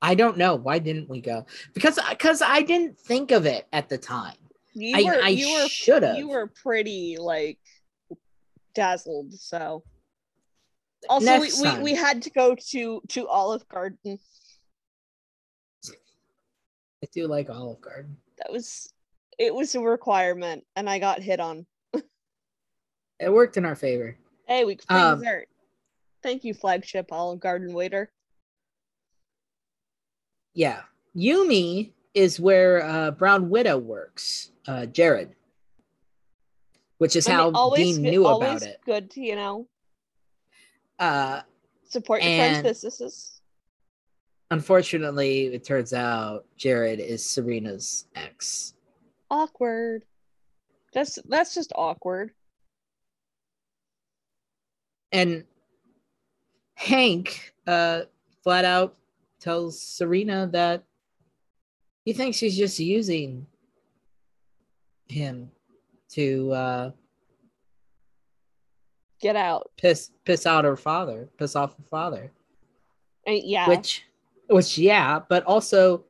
I 0.02 0.14
don't 0.14 0.38
know 0.38 0.56
why 0.56 0.80
didn't 0.80 1.10
we 1.10 1.22
go 1.22 1.46
because 1.74 1.98
because 2.10 2.42
I 2.42 2.62
didn't 2.62 3.00
think 3.00 3.32
of 3.32 3.46
it 3.46 3.68
at 3.74 3.90
the 3.90 3.98
time. 3.98 4.36
You 4.74 4.98
I, 4.98 5.04
were, 5.04 5.24
I 5.24 5.30
you 5.30 5.62
were, 5.64 5.70
should 5.70 6.04
have. 6.04 6.18
you 6.18 6.28
were 6.28 6.48
pretty 6.48 7.18
like 7.18 7.58
dazzled. 8.76 9.34
So 9.34 9.84
also, 11.10 11.26
we, 11.40 11.40
Next 11.40 11.62
we, 11.62 11.84
we 11.84 11.96
had 11.96 12.22
to 12.24 12.30
go 12.30 12.56
to 12.56 13.02
to 13.10 13.28
Olive 13.28 13.68
Garden. 13.68 14.20
I 15.88 17.08
do 17.14 17.28
like 17.28 17.50
Olive 17.50 17.82
Garden. 17.82 18.18
That 18.38 18.52
was 18.52 18.92
it 19.38 19.54
was 19.54 19.76
a 19.76 19.80
requirement, 19.80 20.64
and 20.76 20.90
I 20.90 21.00
got 21.00 21.22
hit 21.22 21.40
on. 21.40 21.66
It 23.18 23.32
worked 23.32 23.56
in 23.56 23.64
our 23.64 23.76
favor. 23.76 24.18
Hey, 24.46 24.66
we 24.66 24.76
could 24.76 24.92
Um, 24.92 25.20
dessert. 25.20 25.48
Thank 26.22 26.44
you, 26.44 26.54
flagship 26.54 27.14
Olive 27.14 27.40
Garden 27.40 27.74
waiter. 27.74 28.12
Yeah, 30.54 30.82
Yumi 31.16 31.92
is 32.14 32.42
where 32.42 32.84
uh, 32.86 33.12
Brown 33.12 33.50
Widow 33.50 33.78
works. 33.78 34.52
Uh, 34.68 34.86
Jared, 34.88 35.34
which 36.98 37.16
is 37.16 37.28
I 37.28 37.32
mean, 37.32 37.40
how 37.40 37.52
always 37.52 37.96
Dean 37.98 38.02
knew 38.04 38.26
always 38.26 38.50
about 38.50 38.62
it. 38.64 38.80
Good 38.86 39.12
to 39.12 39.22
you 39.22 39.36
know 39.36 39.68
Uh, 41.00 41.42
support 41.88 42.24
your 42.24 42.32
friends' 42.38 42.64
businesses. 42.64 43.42
unfortunately, 44.52 45.48
it 45.48 45.64
turns 45.64 45.94
out 45.94 46.46
Jared 46.58 47.00
is 47.00 47.26
Serena's 47.26 48.06
ex. 48.16 48.74
Awkward. 49.30 50.06
That's 50.94 51.20
that's 51.28 51.54
just 51.54 51.72
awkward. 51.76 52.32
and 55.12 55.44
Hank 56.76 57.54
uh 57.68 58.02
flat 58.44 58.66
out 58.66 58.98
tells 59.40 59.82
Serena 59.82 60.48
that 60.52 60.84
he 62.04 62.12
thinks 62.14 62.38
she's 62.38 62.58
just 62.58 62.80
using 62.80 63.48
him 65.08 65.52
to 66.16 66.52
uh 66.52 66.92
Get 69.22 69.36
out. 69.36 69.72
piss 69.78 70.12
piss 70.26 70.46
out 70.46 70.66
her 70.66 70.76
father, 70.76 71.30
piss 71.38 71.56
off 71.56 71.76
her 71.78 71.84
father. 71.90 72.32
And 73.26 73.42
yeah, 73.44 73.68
Which 73.70 74.04
which 74.50 74.78
yeah, 74.78 75.20
but 75.28 75.44
also 75.46 76.04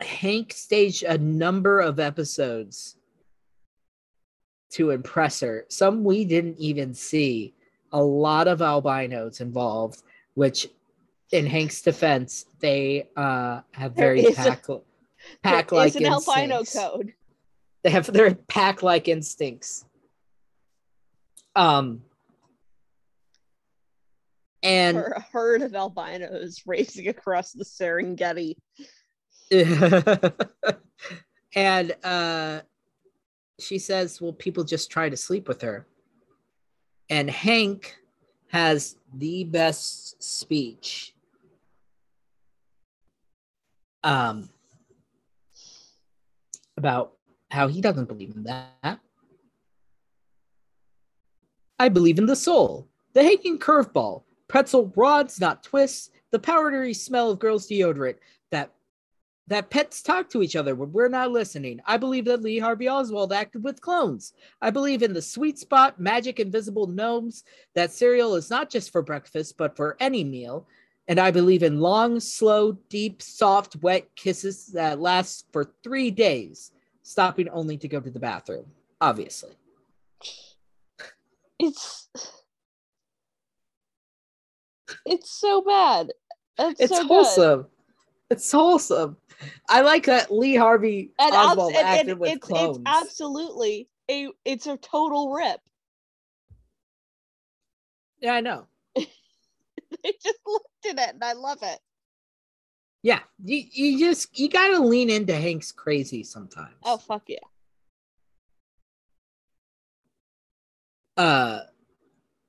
Hank 0.00 0.52
staged 0.52 1.02
a 1.02 1.18
number 1.18 1.80
of 1.80 2.00
episodes 2.00 2.96
to 4.70 4.90
impress 4.90 5.40
her. 5.40 5.66
Some 5.68 6.04
we 6.04 6.24
didn't 6.24 6.58
even 6.58 6.94
see. 6.94 7.54
A 7.92 8.02
lot 8.02 8.48
of 8.48 8.62
albinos 8.62 9.40
involved, 9.40 10.02
which 10.34 10.68
in 11.32 11.44
Hank's 11.46 11.82
defense, 11.82 12.46
they 12.60 13.08
uh 13.16 13.60
have 13.72 13.92
very 13.94 14.22
is 14.22 14.38
a- 14.38 14.42
pack 14.42 14.64
pack 15.42 15.72
like 15.72 15.94
an 15.96 16.06
albino 16.06 16.64
code. 16.64 17.12
They 17.82 17.90
have 17.90 18.12
their 18.12 18.34
pack 18.34 18.82
like 18.82 19.08
instincts. 19.08 19.84
Um 21.56 22.02
and 24.62 24.98
a 24.98 25.24
herd 25.32 25.62
of 25.62 25.74
albinos 25.74 26.62
racing 26.66 27.08
across 27.08 27.52
the 27.52 27.64
Serengeti. 27.64 28.56
and 31.54 31.96
uh 32.04 32.60
she 33.58 33.78
says 33.78 34.20
well 34.20 34.32
people 34.32 34.62
just 34.62 34.90
try 34.90 35.08
to 35.08 35.16
sleep 35.16 35.48
with 35.48 35.60
her 35.62 35.86
and 37.08 37.28
hank 37.28 37.96
has 38.48 38.96
the 39.14 39.42
best 39.44 40.22
speech 40.22 41.14
um 44.04 44.48
about 46.76 47.12
how 47.50 47.68
he 47.68 47.80
doesn't 47.80 48.08
believe 48.08 48.34
in 48.34 48.44
that 48.44 49.00
i 51.78 51.88
believe 51.88 52.18
in 52.18 52.26
the 52.26 52.36
soul 52.36 52.88
the 53.12 53.22
hanging 53.22 53.58
curveball 53.58 54.22
pretzel 54.48 54.92
rods 54.96 55.40
not 55.40 55.62
twists 55.62 56.10
the 56.30 56.38
powdery 56.38 56.94
smell 56.94 57.30
of 57.30 57.38
girls 57.38 57.68
deodorant 57.68 58.16
that 58.50 58.72
that 59.50 59.68
pets 59.68 60.00
talk 60.00 60.30
to 60.30 60.42
each 60.42 60.54
other 60.54 60.76
when 60.76 60.92
we're 60.92 61.08
not 61.08 61.32
listening. 61.32 61.80
I 61.84 61.96
believe 61.96 62.24
that 62.26 62.40
Lee 62.40 62.60
Harvey 62.60 62.88
Oswald 62.88 63.32
acted 63.32 63.64
with 63.64 63.80
clones. 63.80 64.32
I 64.62 64.70
believe 64.70 65.02
in 65.02 65.12
the 65.12 65.20
sweet 65.20 65.58
spot, 65.58 65.98
magic, 65.98 66.38
invisible 66.38 66.86
gnomes. 66.86 67.42
That 67.74 67.90
cereal 67.90 68.36
is 68.36 68.48
not 68.48 68.70
just 68.70 68.92
for 68.92 69.02
breakfast, 69.02 69.56
but 69.56 69.76
for 69.76 69.96
any 69.98 70.22
meal. 70.22 70.68
And 71.08 71.18
I 71.18 71.32
believe 71.32 71.64
in 71.64 71.80
long, 71.80 72.20
slow, 72.20 72.78
deep, 72.88 73.20
soft, 73.20 73.74
wet 73.82 74.06
kisses 74.14 74.68
that 74.68 75.00
last 75.00 75.46
for 75.52 75.72
three 75.82 76.12
days, 76.12 76.70
stopping 77.10 77.48
only 77.48 77.76
to 77.78 77.88
go 77.88 78.00
to 78.00 78.10
the 78.10 78.20
bathroom, 78.20 78.66
obviously. 79.00 79.50
It's 81.58 82.08
it's 85.04 85.30
so 85.30 85.62
bad. 85.62 86.12
It's, 86.58 86.80
It's 86.80 86.96
so 86.96 87.06
wholesome. 87.06 87.66
It's 88.30 88.50
wholesome. 88.52 89.16
I 89.68 89.80
like 89.80 90.06
that 90.06 90.30
Lee 90.32 90.54
Harvey 90.54 91.12
And, 91.18 91.34
abs- 91.34 91.52
Oswald 91.52 91.74
and- 91.74 91.86
acted 91.86 92.18
with 92.18 92.32
it's, 92.32 92.46
clones. 92.46 92.78
it's 92.78 92.86
absolutely 92.86 93.88
a 94.10 94.28
it's 94.44 94.66
a 94.66 94.76
total 94.76 95.32
rip. 95.32 95.60
yeah, 98.20 98.32
I 98.34 98.40
know. 98.40 98.66
They 100.04 100.12
just 100.22 100.38
looked 100.46 100.86
at 100.88 100.98
it 101.08 101.14
and 101.14 101.24
I 101.24 101.32
love 101.32 101.58
it. 101.62 101.78
Yeah, 103.02 103.20
you, 103.42 103.64
you 103.72 103.98
just 103.98 104.38
you 104.38 104.48
gotta 104.48 104.78
lean 104.80 105.08
into 105.10 105.34
Hank's 105.34 105.72
crazy 105.72 106.22
sometimes. 106.22 106.74
Oh 106.84 106.98
fuck 106.98 107.22
yeah. 107.28 107.38
uh 111.16 111.60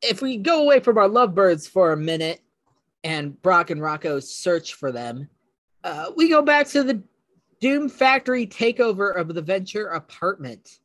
if 0.02 0.22
we 0.22 0.38
go 0.38 0.64
away 0.64 0.80
from 0.80 0.98
our 0.98 1.08
lovebirds 1.08 1.68
for 1.68 1.92
a 1.94 1.98
minute 1.98 2.42
and 3.04 3.40
Brock 3.42 3.70
and 3.70 3.80
Rocco 3.82 4.20
search 4.20 4.74
for 4.74 4.92
them, 4.92 5.30
uh, 5.84 6.12
we 6.16 6.28
go 6.28 6.42
back 6.42 6.68
to 6.70 6.82
the 6.84 7.04
Doom 7.60 7.88
Factory 7.88 8.48
takeover 8.48 9.16
of 9.16 9.34
the 9.36 9.42
Venture 9.44 9.88
apartment, 9.90 10.80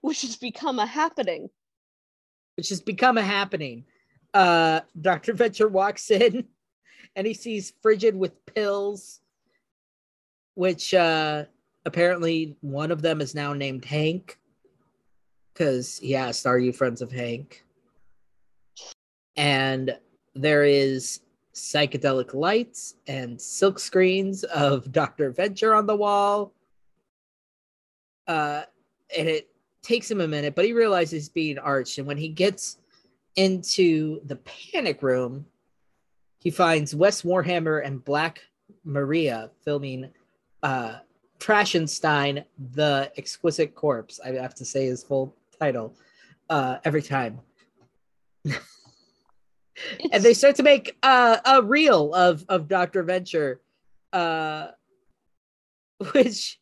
Which 0.00 0.22
has 0.22 0.36
become 0.36 0.78
a 0.78 0.86
happening. 0.86 1.48
which 2.54 2.68
has 2.68 2.80
become 2.80 3.18
a 3.18 3.22
happening. 3.22 3.84
Uh, 4.32 4.80
Dr. 5.00 5.32
Venture 5.34 5.66
walks 5.68 6.08
in 6.12 6.44
and 7.16 7.26
he 7.26 7.32
sees 7.34 7.72
Frigid 7.82 8.14
with 8.14 8.44
pills, 8.46 9.20
which 10.54 10.92
uh, 10.92 11.46
apparently 11.86 12.56
one 12.60 12.90
of 12.92 13.00
them 13.00 13.22
is 13.22 13.34
now 13.34 13.54
named 13.54 13.86
Hank 13.86 14.38
because 15.52 15.98
he 15.98 16.14
asked, 16.14 16.46
Are 16.46 16.58
you 16.58 16.72
friends 16.72 17.00
of 17.00 17.10
Hank? 17.10 17.64
And 19.34 19.98
there 20.34 20.64
is 20.64 21.20
psychedelic 21.54 22.34
lights 22.34 22.96
and 23.06 23.40
silk 23.40 23.78
screens 23.78 24.44
of 24.44 24.92
Dr. 24.92 25.30
Venture 25.30 25.74
on 25.74 25.86
the 25.86 25.96
wall. 25.96 26.52
Uh, 28.28 28.62
and 29.16 29.28
it 29.28 29.48
takes 29.82 30.10
him 30.10 30.20
a 30.20 30.28
minute, 30.28 30.54
but 30.54 30.66
he 30.66 30.74
realizes 30.74 31.12
he's 31.12 31.28
being 31.30 31.58
arched. 31.58 31.96
And 31.96 32.06
when 32.06 32.18
he 32.18 32.28
gets 32.28 32.78
into 33.36 34.20
the 34.26 34.36
panic 34.36 35.02
room, 35.02 35.46
he 36.46 36.50
finds 36.52 36.94
Wes 36.94 37.22
Warhammer 37.22 37.84
and 37.84 38.04
Black 38.04 38.40
Maria 38.84 39.50
filming 39.64 40.10
uh, 40.62 40.98
Trashenstein, 41.40 42.44
the 42.72 43.10
Exquisite 43.16 43.74
Corpse. 43.74 44.20
I 44.24 44.30
have 44.34 44.54
to 44.54 44.64
say 44.64 44.86
his 44.86 45.02
full 45.02 45.34
title 45.58 45.96
uh, 46.48 46.76
every 46.84 47.02
time. 47.02 47.40
and 48.44 50.22
they 50.22 50.34
start 50.34 50.54
to 50.54 50.62
make 50.62 50.96
uh, 51.02 51.38
a 51.44 51.62
reel 51.62 52.14
of 52.14 52.44
of 52.48 52.68
Doctor 52.68 53.02
Venture, 53.02 53.60
uh, 54.12 54.68
which 56.12 56.60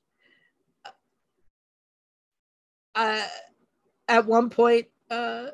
uh, 2.95 3.27
at 4.09 4.25
one 4.25 4.49
point, 4.49 4.87
uh, 5.11 5.49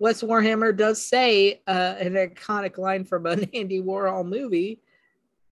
Wes 0.00 0.22
Warhammer 0.22 0.74
does 0.76 1.00
say 1.06 1.60
uh, 1.68 1.94
an 2.00 2.14
iconic 2.14 2.78
line 2.78 3.04
from 3.04 3.26
an 3.26 3.44
Andy 3.54 3.80
Warhol 3.82 4.26
movie. 4.26 4.80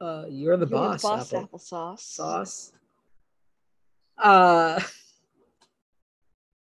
Uh, 0.02 0.26
you're 0.30 0.58
the 0.58 0.68
You're 0.68 0.78
boss, 0.80 1.02
the 1.02 1.08
boss 1.08 1.34
Apple 1.34 1.48
applesauce. 1.60 2.00
sauce. 2.00 2.74
Uh, 4.18 4.82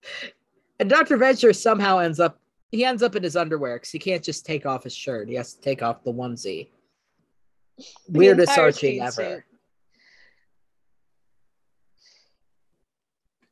and 0.81 0.89
Dr. 0.89 1.17
Venture 1.17 1.53
somehow 1.53 1.99
ends 1.99 2.21
up 2.21 2.39
he 2.71 2.85
ends 2.85 3.03
up 3.03 3.17
in 3.17 3.23
his 3.23 3.37
underwear 3.37 3.77
because 3.77 3.91
he 3.91 3.99
can't 3.99 4.23
just 4.23 4.47
take 4.47 4.65
off 4.65 4.85
his 4.85 4.95
shirt. 4.95 5.29
He 5.29 5.35
has 5.35 5.55
to 5.55 5.61
take 5.61 5.83
off 5.83 6.05
the 6.05 6.13
onesie. 6.13 6.69
The 8.09 8.19
Weirdest 8.19 8.57
arching 8.59 9.01
ever. 9.03 9.13
suit. 9.13 9.43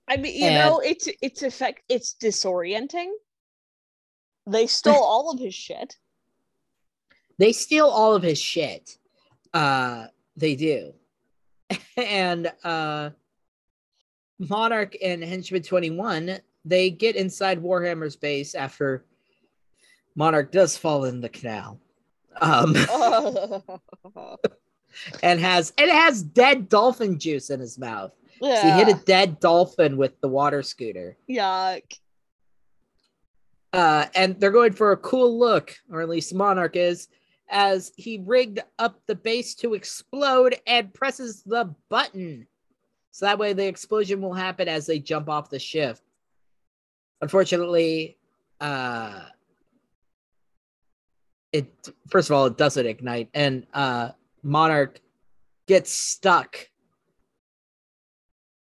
I 0.08 0.16
mean, 0.18 0.34
you 0.34 0.44
And- 0.46 0.54
know, 0.70 0.78
it's 0.80 1.08
it's 1.20 1.42
effect 1.42 1.82
it's 1.88 2.14
disorienting. 2.22 3.10
They 4.46 4.66
stole 4.66 5.02
all 5.02 5.30
of 5.30 5.38
his 5.38 5.54
shit. 5.54 5.96
They 7.36 7.52
steal 7.52 7.88
all 7.88 8.14
of 8.14 8.22
his 8.22 8.38
shit. 8.38 8.96
Uh, 9.52 10.06
they 10.36 10.54
do. 10.54 10.94
and 11.96 12.52
uh, 12.62 13.10
Monarch 14.38 14.94
and 15.02 15.24
Henchman 15.24 15.62
21, 15.62 16.38
they 16.64 16.90
get 16.90 17.16
inside 17.16 17.60
Warhammer's 17.60 18.14
base 18.14 18.54
after 18.54 19.04
Monarch 20.14 20.52
does 20.52 20.76
fall 20.76 21.06
in 21.06 21.20
the 21.20 21.28
canal. 21.28 21.80
Um, 22.40 22.76
and 25.22 25.40
has 25.40 25.72
it 25.78 25.90
has 25.90 26.22
dead 26.22 26.68
dolphin 26.68 27.18
juice 27.18 27.50
in 27.50 27.60
his 27.60 27.78
mouth. 27.78 28.12
So 28.40 28.60
he 28.60 28.70
hit 28.70 28.88
a 28.88 29.00
dead 29.04 29.40
dolphin 29.40 29.96
with 29.96 30.20
the 30.20 30.28
water 30.28 30.62
scooter. 30.62 31.16
Yuck. 31.28 31.98
Uh, 33.74 34.06
and 34.14 34.38
they're 34.38 34.52
going 34.52 34.72
for 34.72 34.92
a 34.92 34.96
cool 34.96 35.36
look, 35.36 35.76
or 35.90 36.00
at 36.00 36.08
least 36.08 36.32
Monarch 36.32 36.76
is, 36.76 37.08
as 37.50 37.90
he 37.96 38.22
rigged 38.24 38.60
up 38.78 39.00
the 39.08 39.16
base 39.16 39.56
to 39.56 39.74
explode 39.74 40.54
and 40.64 40.94
presses 40.94 41.42
the 41.42 41.74
button. 41.88 42.46
So 43.10 43.26
that 43.26 43.40
way 43.40 43.52
the 43.52 43.66
explosion 43.66 44.20
will 44.20 44.32
happen 44.32 44.68
as 44.68 44.86
they 44.86 45.00
jump 45.00 45.28
off 45.28 45.50
the 45.50 45.58
ship. 45.58 45.98
Unfortunately, 47.20 48.16
uh, 48.60 49.22
it 51.52 51.90
first 52.08 52.30
of 52.30 52.36
all 52.36 52.46
it 52.46 52.56
doesn't 52.56 52.86
ignite, 52.86 53.28
and 53.34 53.66
uh, 53.74 54.10
Monarch 54.44 55.00
gets 55.66 55.90
stuck 55.90 56.68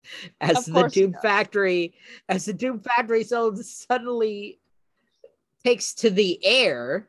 as 0.42 0.66
the 0.66 0.88
Doom. 0.88 1.16
Factory, 1.22 1.94
as 2.28 2.46
the 2.46 2.54
Doom 2.54 2.80
Factory 2.80 3.24
so 3.24 3.54
suddenly 3.54 4.60
takes 5.64 5.94
to 5.96 6.10
the 6.10 6.44
air, 6.46 7.08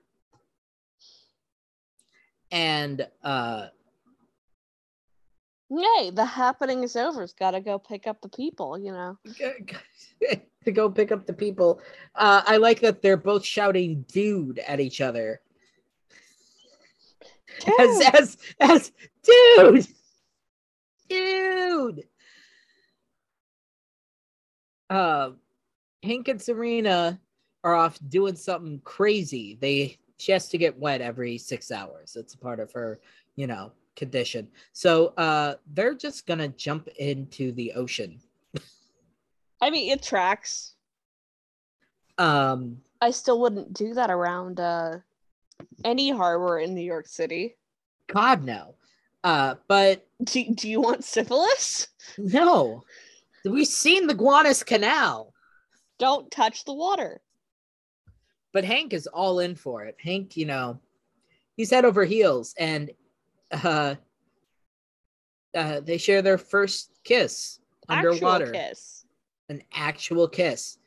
and 2.50 3.06
uh, 3.22 3.66
Yay, 5.70 6.10
the 6.10 6.24
happening 6.24 6.82
is 6.82 6.96
over. 6.96 7.22
It's 7.22 7.34
gotta 7.34 7.60
go 7.60 7.78
pick 7.78 8.06
up 8.06 8.22
the 8.22 8.28
people, 8.30 8.78
you 8.78 8.92
know. 8.92 9.18
to 10.64 10.72
go 10.72 10.90
pick 10.90 11.12
up 11.12 11.26
the 11.26 11.32
people. 11.32 11.80
Uh, 12.14 12.42
I 12.46 12.56
like 12.56 12.80
that 12.80 13.02
they're 13.02 13.18
both 13.18 13.44
shouting 13.44 14.04
"dude" 14.08 14.60
at 14.60 14.80
each 14.80 15.00
other. 15.00 15.40
As 17.78 18.00
as 18.14 18.36
as 18.60 18.92
dude, 19.22 19.86
dude. 21.08 22.04
Uh, 24.88 25.30
Hank 26.02 26.28
and 26.28 26.40
Serena 26.40 27.20
are 27.64 27.74
off 27.74 27.98
doing 28.08 28.36
something 28.36 28.80
crazy. 28.84 29.58
They 29.60 29.98
she 30.18 30.32
has 30.32 30.48
to 30.48 30.58
get 30.58 30.78
wet 30.78 31.00
every 31.00 31.38
six 31.38 31.70
hours. 31.70 32.16
It's 32.16 32.34
a 32.34 32.38
part 32.38 32.58
of 32.60 32.72
her, 32.72 33.00
you 33.36 33.46
know, 33.46 33.72
condition. 33.96 34.48
So 34.72 35.08
uh, 35.16 35.54
they're 35.74 35.94
just 35.94 36.26
gonna 36.26 36.48
jump 36.48 36.88
into 36.98 37.52
the 37.52 37.72
ocean. 37.72 38.20
I 39.60 39.70
mean, 39.70 39.90
it 39.92 40.02
tracks. 40.02 40.74
Um, 42.16 42.78
I 43.00 43.10
still 43.10 43.40
wouldn't 43.40 43.72
do 43.72 43.94
that 43.94 44.10
around 44.10 44.58
uh 44.60 44.98
any 45.84 46.10
harbor 46.10 46.58
in 46.60 46.74
New 46.74 46.82
York 46.82 47.06
City. 47.06 47.56
God 48.06 48.44
no. 48.44 48.74
Uh, 49.24 49.56
but 49.66 50.06
Do, 50.24 50.54
do 50.54 50.68
you 50.68 50.80
want 50.80 51.04
syphilis? 51.04 51.88
no, 52.18 52.82
we've 53.44 53.66
seen 53.66 54.06
the 54.06 54.14
Gowanus 54.14 54.62
Canal. 54.64 55.34
Don't 55.98 56.30
touch 56.30 56.64
the 56.64 56.72
water. 56.72 57.20
But 58.52 58.64
Hank 58.64 58.92
is 58.92 59.06
all 59.06 59.40
in 59.40 59.54
for 59.54 59.84
it. 59.84 59.96
Hank, 60.00 60.36
you 60.36 60.46
know, 60.46 60.80
he's 61.56 61.70
head 61.70 61.84
over 61.84 62.04
heels, 62.04 62.54
and 62.58 62.90
uh, 63.50 63.94
uh, 65.54 65.80
they 65.80 65.98
share 65.98 66.22
their 66.22 66.38
first 66.38 66.92
kiss 67.04 67.60
underwater, 67.88 68.46
Actual 68.46 68.60
kiss. 68.60 69.04
an 69.48 69.62
actual 69.72 70.28
kiss. 70.28 70.78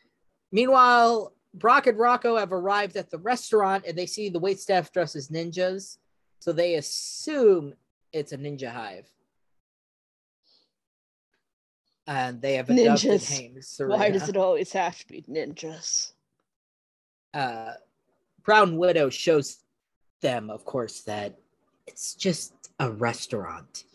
Meanwhile, 0.51 1.33
Brock 1.53 1.87
and 1.87 1.97
Rocco 1.97 2.37
have 2.37 2.53
arrived 2.53 2.95
at 2.97 3.09
the 3.09 3.17
restaurant, 3.17 3.85
and 3.87 3.97
they 3.97 4.05
see 4.05 4.29
the 4.29 4.39
waitstaff 4.39 4.91
dressed 4.91 5.15
as 5.15 5.29
ninjas, 5.29 5.97
so 6.39 6.51
they 6.51 6.75
assume 6.75 7.73
it's 8.13 8.31
a 8.31 8.37
ninja 8.37 8.71
hive. 8.71 9.07
And 12.07 12.41
they 12.41 12.55
have 12.55 12.69
adopted 12.69 13.21
Ninjas. 13.21 13.87
Why 13.87 14.09
does 14.09 14.27
it 14.27 14.35
always 14.35 14.71
have 14.73 14.97
to 14.99 15.07
be 15.07 15.23
ninjas? 15.29 16.13
Uh, 17.33 17.73
Brown 18.43 18.77
Widow 18.77 19.09
shows 19.09 19.57
them, 20.21 20.49
of 20.49 20.65
course, 20.65 21.01
that 21.01 21.39
it's 21.87 22.13
just 22.15 22.53
a 22.79 22.91
restaurant 22.91 23.85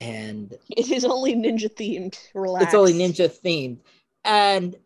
and 0.00 0.54
It 0.68 0.90
is 0.90 1.04
only 1.04 1.34
ninja 1.34 1.72
themed. 1.72 2.18
Relax. 2.34 2.66
it's 2.66 2.74
only 2.74 2.92
ninja 2.94 3.30
themed. 3.30 3.78
And 4.24 4.76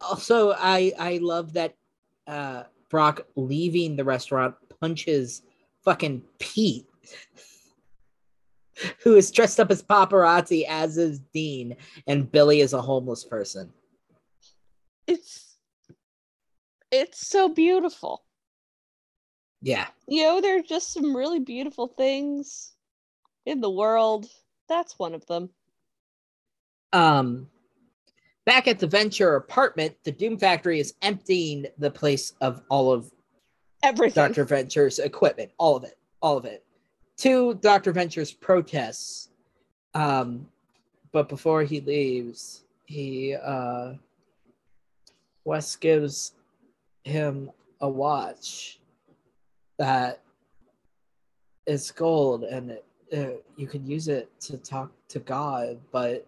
also, 0.00 0.52
I 0.52 0.92
I 0.98 1.18
love 1.18 1.54
that 1.54 1.74
uh, 2.26 2.64
Brock 2.90 3.26
leaving 3.36 3.96
the 3.96 4.04
restaurant 4.04 4.54
punches 4.80 5.42
fucking 5.84 6.22
Pete, 6.38 6.86
who 9.02 9.16
is 9.16 9.30
dressed 9.30 9.60
up 9.60 9.70
as 9.70 9.82
paparazzi, 9.82 10.64
as 10.68 10.98
is 10.98 11.20
Dean, 11.32 11.76
and 12.06 12.30
Billy 12.30 12.60
is 12.60 12.72
a 12.72 12.82
homeless 12.82 13.24
person. 13.24 13.72
It's 15.06 15.51
it's 16.92 17.26
so 17.26 17.48
beautiful. 17.48 18.22
Yeah. 19.62 19.86
You 20.06 20.24
know, 20.24 20.40
there 20.40 20.58
are 20.58 20.62
just 20.62 20.92
some 20.92 21.16
really 21.16 21.40
beautiful 21.40 21.88
things 21.88 22.72
in 23.46 23.60
the 23.60 23.70
world. 23.70 24.26
That's 24.68 24.98
one 24.98 25.14
of 25.14 25.26
them. 25.26 25.50
Um, 26.92 27.48
back 28.44 28.68
at 28.68 28.78
the 28.78 28.86
Venture 28.86 29.36
apartment, 29.36 29.96
the 30.04 30.12
Doom 30.12 30.38
Factory 30.38 30.78
is 30.78 30.94
emptying 31.00 31.66
the 31.78 31.90
place 31.90 32.34
of 32.40 32.62
all 32.68 32.92
of 32.92 33.10
Everything. 33.82 34.28
Dr. 34.28 34.44
Venture's 34.44 34.98
equipment, 34.98 35.50
all 35.58 35.76
of 35.76 35.84
it, 35.84 35.98
all 36.20 36.36
of 36.36 36.44
it, 36.44 36.64
to 37.18 37.54
Dr. 37.54 37.92
Venture's 37.92 38.32
protests. 38.32 39.30
Um, 39.94 40.46
but 41.10 41.28
before 41.28 41.62
he 41.62 41.80
leaves, 41.80 42.64
he 42.84 43.34
uh, 43.34 43.94
Wes 45.44 45.74
gives 45.76 46.32
him 47.04 47.50
a 47.80 47.88
watch 47.88 48.80
that 49.78 50.20
is 51.66 51.90
gold, 51.90 52.44
and 52.44 52.72
it, 52.72 52.84
uh, 53.16 53.38
you 53.56 53.66
can 53.66 53.86
use 53.86 54.08
it 54.08 54.28
to 54.40 54.56
talk 54.56 54.90
to 55.08 55.18
God, 55.20 55.78
but 55.90 56.26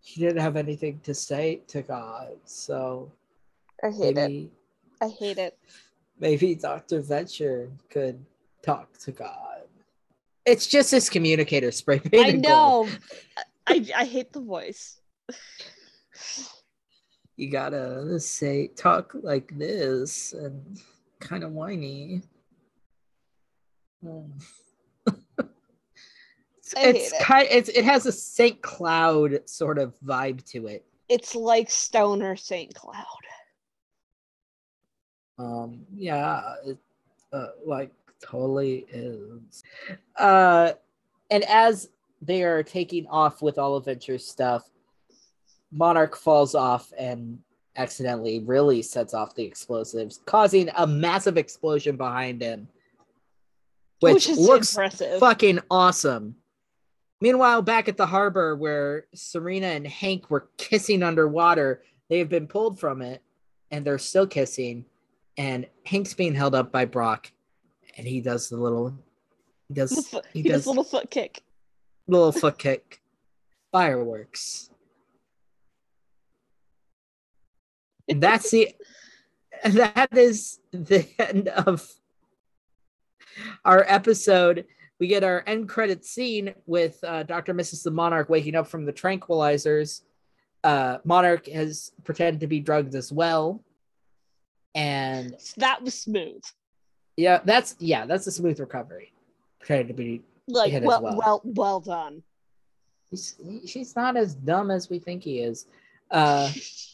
he 0.00 0.20
didn't 0.20 0.40
have 0.40 0.56
anything 0.56 1.00
to 1.02 1.14
say 1.14 1.60
to 1.68 1.82
God, 1.82 2.32
so 2.44 3.10
I 3.82 3.90
hate 3.90 4.18
it. 4.18 4.50
I 5.00 5.08
hate 5.08 5.38
it. 5.38 5.58
maybe 6.18 6.54
Dr. 6.54 7.00
Venture 7.00 7.70
could 7.90 8.24
talk 8.62 8.96
to 8.98 9.12
God. 9.12 9.62
It's 10.46 10.66
just 10.66 10.90
his 10.90 11.08
communicator 11.08 11.70
spray 11.70 11.96
I 11.96 12.08
painted 12.08 12.42
gold. 12.44 12.88
know. 12.88 12.88
I 13.66 13.86
I 13.96 14.04
hate 14.04 14.32
the 14.32 14.40
voice. 14.40 15.00
You 17.36 17.50
gotta 17.50 18.18
say 18.20 18.68
talk 18.68 19.14
like 19.22 19.56
this 19.58 20.32
and 20.32 20.80
kind 21.20 21.42
of 21.42 21.52
whiny. 21.52 22.22
Hmm. 24.02 24.30
it's 26.58 26.74
it's 26.76 27.12
it. 27.12 27.20
kind 27.20 27.48
it's 27.50 27.68
it 27.70 27.84
has 27.84 28.06
a 28.06 28.12
Saint 28.12 28.62
Cloud 28.62 29.48
sort 29.48 29.78
of 29.78 29.94
vibe 30.00 30.44
to 30.52 30.66
it. 30.68 30.84
It's 31.08 31.34
like 31.34 31.70
Stoner 31.70 32.36
St. 32.36 32.74
Cloud. 32.74 33.04
Um, 35.38 35.84
yeah, 35.94 36.54
it 36.64 36.78
uh, 37.32 37.48
like 37.66 37.90
totally 38.22 38.86
is. 38.90 39.62
Uh, 40.16 40.72
and 41.30 41.44
as 41.44 41.90
they 42.22 42.42
are 42.42 42.62
taking 42.62 43.06
off 43.08 43.42
with 43.42 43.58
all 43.58 43.76
of 43.76 43.84
Venture's 43.84 44.26
stuff, 44.26 44.70
Monarch 45.74 46.16
falls 46.16 46.54
off 46.54 46.92
and 46.96 47.38
accidentally 47.76 48.38
really 48.40 48.80
sets 48.80 49.12
off 49.12 49.34
the 49.34 49.42
explosives, 49.44 50.20
causing 50.24 50.70
a 50.76 50.86
massive 50.86 51.36
explosion 51.36 51.96
behind 51.96 52.40
him, 52.40 52.68
which, 54.00 54.14
Which 54.14 54.28
is 54.28 54.38
looks 54.38 54.72
impressive. 54.72 55.18
fucking 55.18 55.58
awesome. 55.70 56.36
Meanwhile, 57.20 57.62
back 57.62 57.88
at 57.88 57.96
the 57.96 58.06
harbor 58.06 58.54
where 58.54 59.06
Serena 59.14 59.66
and 59.68 59.86
Hank 59.86 60.30
were 60.30 60.48
kissing 60.58 61.02
underwater, 61.02 61.82
they 62.08 62.18
have 62.18 62.28
been 62.28 62.46
pulled 62.46 62.78
from 62.78 63.02
it 63.02 63.22
and 63.70 63.84
they're 63.84 63.98
still 63.98 64.26
kissing. 64.26 64.84
And 65.36 65.66
Hank's 65.84 66.14
being 66.14 66.34
held 66.34 66.54
up 66.54 66.70
by 66.70 66.84
Brock, 66.84 67.32
and 67.96 68.06
he 68.06 68.20
does 68.20 68.48
the 68.48 68.56
little, 68.56 68.94
he 69.68 69.74
does, 69.74 70.08
he, 70.32 70.42
he 70.42 70.48
does 70.48 70.60
does 70.60 70.66
a 70.66 70.68
little 70.68 70.84
foot 70.84 71.10
kick. 71.10 71.42
little 72.06 72.30
foot 72.30 72.56
kick, 72.58 73.00
fireworks. 73.72 74.70
That's 78.08 78.50
the, 78.50 78.74
that 79.64 80.08
is 80.16 80.58
the 80.72 81.06
end 81.18 81.48
of 81.48 81.86
our 83.64 83.84
episode. 83.88 84.66
We 85.00 85.08
get 85.08 85.24
our 85.24 85.42
end 85.46 85.68
credit 85.68 86.04
scene 86.04 86.54
with 86.66 87.02
uh, 87.02 87.24
Dr. 87.24 87.52
and 87.52 87.60
Mrs. 87.60 87.82
the 87.82 87.90
Monarch 87.90 88.28
waking 88.28 88.54
up 88.54 88.68
from 88.68 88.84
the 88.84 88.92
tranquilizers. 88.92 90.02
Uh, 90.62 90.98
Monarch 91.04 91.46
has 91.48 91.90
pretended 92.04 92.40
to 92.40 92.46
be 92.46 92.60
drugged 92.60 92.94
as 92.94 93.12
well. 93.12 93.62
And 94.74 95.34
That 95.56 95.82
was 95.82 95.94
smooth. 95.94 96.42
yeah, 97.16 97.40
that's 97.44 97.76
yeah, 97.78 98.06
that's 98.06 98.26
a 98.26 98.32
smooth 98.32 98.58
recovery. 98.60 99.12
Pretended 99.60 99.88
to 99.88 99.94
be 99.94 100.22
Like 100.48 100.72
well, 100.82 101.02
well. 101.02 101.16
well, 101.16 101.40
well 101.44 101.80
done. 101.80 102.22
he's, 103.10 103.36
she's 103.66 103.94
not 103.96 104.16
as 104.16 104.34
dumb 104.34 104.70
as 104.70 104.88
we 104.90 104.98
think 104.98 105.22
he 105.22 105.40
is. 105.40 105.66
Uh, 106.10 106.50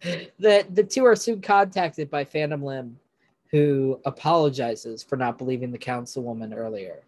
the 0.00 0.66
the 0.70 0.84
two 0.84 1.04
are 1.04 1.16
soon 1.16 1.40
contacted 1.40 2.10
by 2.10 2.24
Phantom 2.24 2.62
Limb, 2.62 2.98
who 3.50 4.00
apologizes 4.04 5.02
for 5.02 5.16
not 5.16 5.38
believing 5.38 5.70
the 5.72 5.78
councilwoman 5.78 6.56
earlier, 6.56 7.00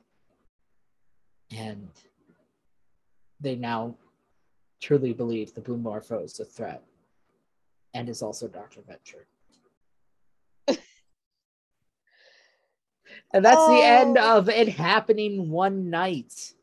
and 1.51 1.88
they 3.41 3.55
now 3.57 3.95
truly 4.80 5.12
believe 5.12 5.55
the 5.55 5.61
Blue 5.61 5.76
Morpho 5.76 6.20
is 6.24 6.41
a 6.41 6.45
threat, 6.45 6.82
and 7.95 8.09
is 8.09 8.22
also 8.22 8.49
Doctor 8.49 8.80
Venture. 8.82 9.26
and 13.32 13.45
that's 13.45 13.66
the 13.66 13.82
end 13.82 14.16
Oh. 14.18 14.38
of 14.38 14.49
it 14.49 14.68
happening 14.68 15.51
one 15.51 15.91
night 15.91 16.55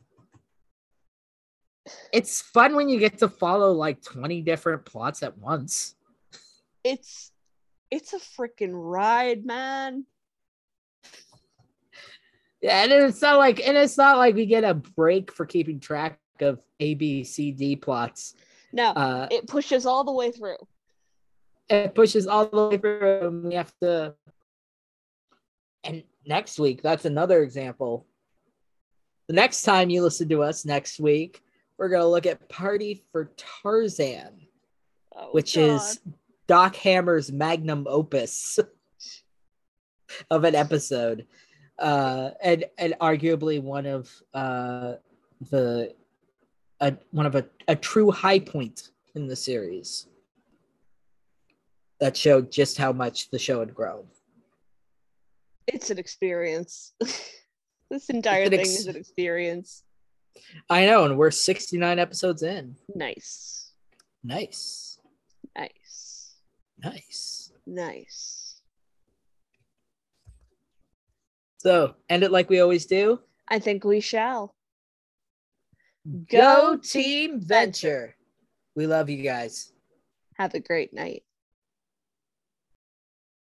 it's 2.12 2.42
fun 2.42 2.76
when 2.76 2.90
you 2.90 3.00
get 3.00 3.18
to 3.20 3.30
follow 3.30 3.72
like 3.72 4.02
20 4.02 4.42
different 4.42 4.84
plots 4.86 5.24
at 5.24 5.38
once. 5.38 5.96
It's 6.92 7.32
it's 7.92 8.14
a 8.14 8.18
freaking 8.20 8.72
ride, 8.74 9.46
man. 9.46 10.06
Yeah, 12.62 12.84
and 12.84 12.92
it's 12.92 13.22
not 13.22 13.38
like 13.38 13.60
and 13.66 13.78
it's 13.78 13.98
not 13.98 14.18
like 14.18 14.36
we 14.36 14.46
get 14.46 14.64
a 14.64 14.74
break 14.74 15.32
for 15.32 15.46
keeping 15.46 15.80
track 15.80 16.20
of 16.42 16.60
A, 16.80 16.94
B, 16.96 17.24
C, 17.24 17.52
D 17.52 17.76
plots. 17.76 18.34
No, 18.74 18.92
Uh 18.92 19.28
it 19.32 19.48
pushes 19.48 19.86
all 19.86 20.04
the 20.04 20.12
way 20.14 20.32
through. 20.32 20.58
it 21.70 21.94
pushes 21.94 22.28
all 22.28 22.46
the 22.48 22.68
way 22.70 22.78
through 22.78 23.28
and 23.28 23.44
we 23.44 23.56
have 23.56 23.74
to 23.82 24.16
and 25.84 26.04
next 26.26 26.60
week, 26.60 26.82
that's 26.82 27.06
another 27.06 27.44
example. 27.44 28.06
The 29.28 29.34
next 29.34 29.64
time 29.64 29.90
you 29.90 30.02
listen 30.02 30.28
to 30.30 30.42
us 30.44 30.66
next 30.66 31.00
week, 31.00 31.42
we're 31.78 31.90
gonna 31.90 32.08
look 32.08 32.26
at 32.26 32.50
Party 32.50 33.04
for 33.12 33.32
Tarzan. 33.38 34.48
Oh, 35.16 35.30
which 35.32 35.56
God. 35.56 35.62
is 35.62 36.00
Doc 36.48 36.76
Hammer's 36.78 37.32
magnum 37.32 37.86
opus 37.90 38.60
of 40.32 40.44
an 40.44 40.56
episode, 40.56 41.28
uh, 41.80 42.32
and 42.42 42.66
and 42.78 42.96
arguably 43.02 43.62
one 43.62 43.86
of 43.86 44.10
uh, 44.34 44.94
the 45.52 45.94
a, 46.80 46.96
one 47.12 47.26
of 47.26 47.36
a, 47.36 47.46
a 47.68 47.76
true 47.76 48.12
high 48.12 48.40
point 48.40 48.90
in 49.16 49.28
the 49.28 49.36
series 49.36 50.08
that 52.00 52.16
showed 52.16 52.52
just 52.52 52.78
how 52.78 52.94
much 52.94 53.30
the 53.32 53.40
show 53.40 53.60
had 53.60 53.74
grown. 53.74 54.06
it's 55.66 55.90
an 55.90 55.98
experience. 55.98 56.94
this 57.90 58.10
entire 58.10 58.44
an 58.44 58.52
thing 58.52 58.62
is 58.62 58.88
an 58.88 58.96
experience. 58.96 59.84
I 60.70 60.86
know, 60.86 61.06
and 61.06 61.18
we're 61.18 61.32
69 61.32 61.98
episodes 61.98 62.44
in. 62.44 62.76
Nice. 62.94 63.72
Nice. 64.24 64.87
Nice. 66.84 67.52
Nice. 67.66 68.62
So, 71.58 71.96
end 72.10 72.24
it 72.24 72.32
like 72.32 72.50
we 72.50 72.60
always 72.60 72.86
do. 72.86 73.20
I 73.48 73.60
think 73.60 73.84
we 73.84 74.00
shall. 74.00 74.54
Go 76.30 76.78
Team 76.78 77.42
Venture. 77.42 78.16
We 78.76 78.88
love 78.88 79.10
you 79.10 79.24
guys. 79.24 79.74
Have 80.36 80.54
a 80.54 80.60
great 80.60 80.94
night. 80.94 81.24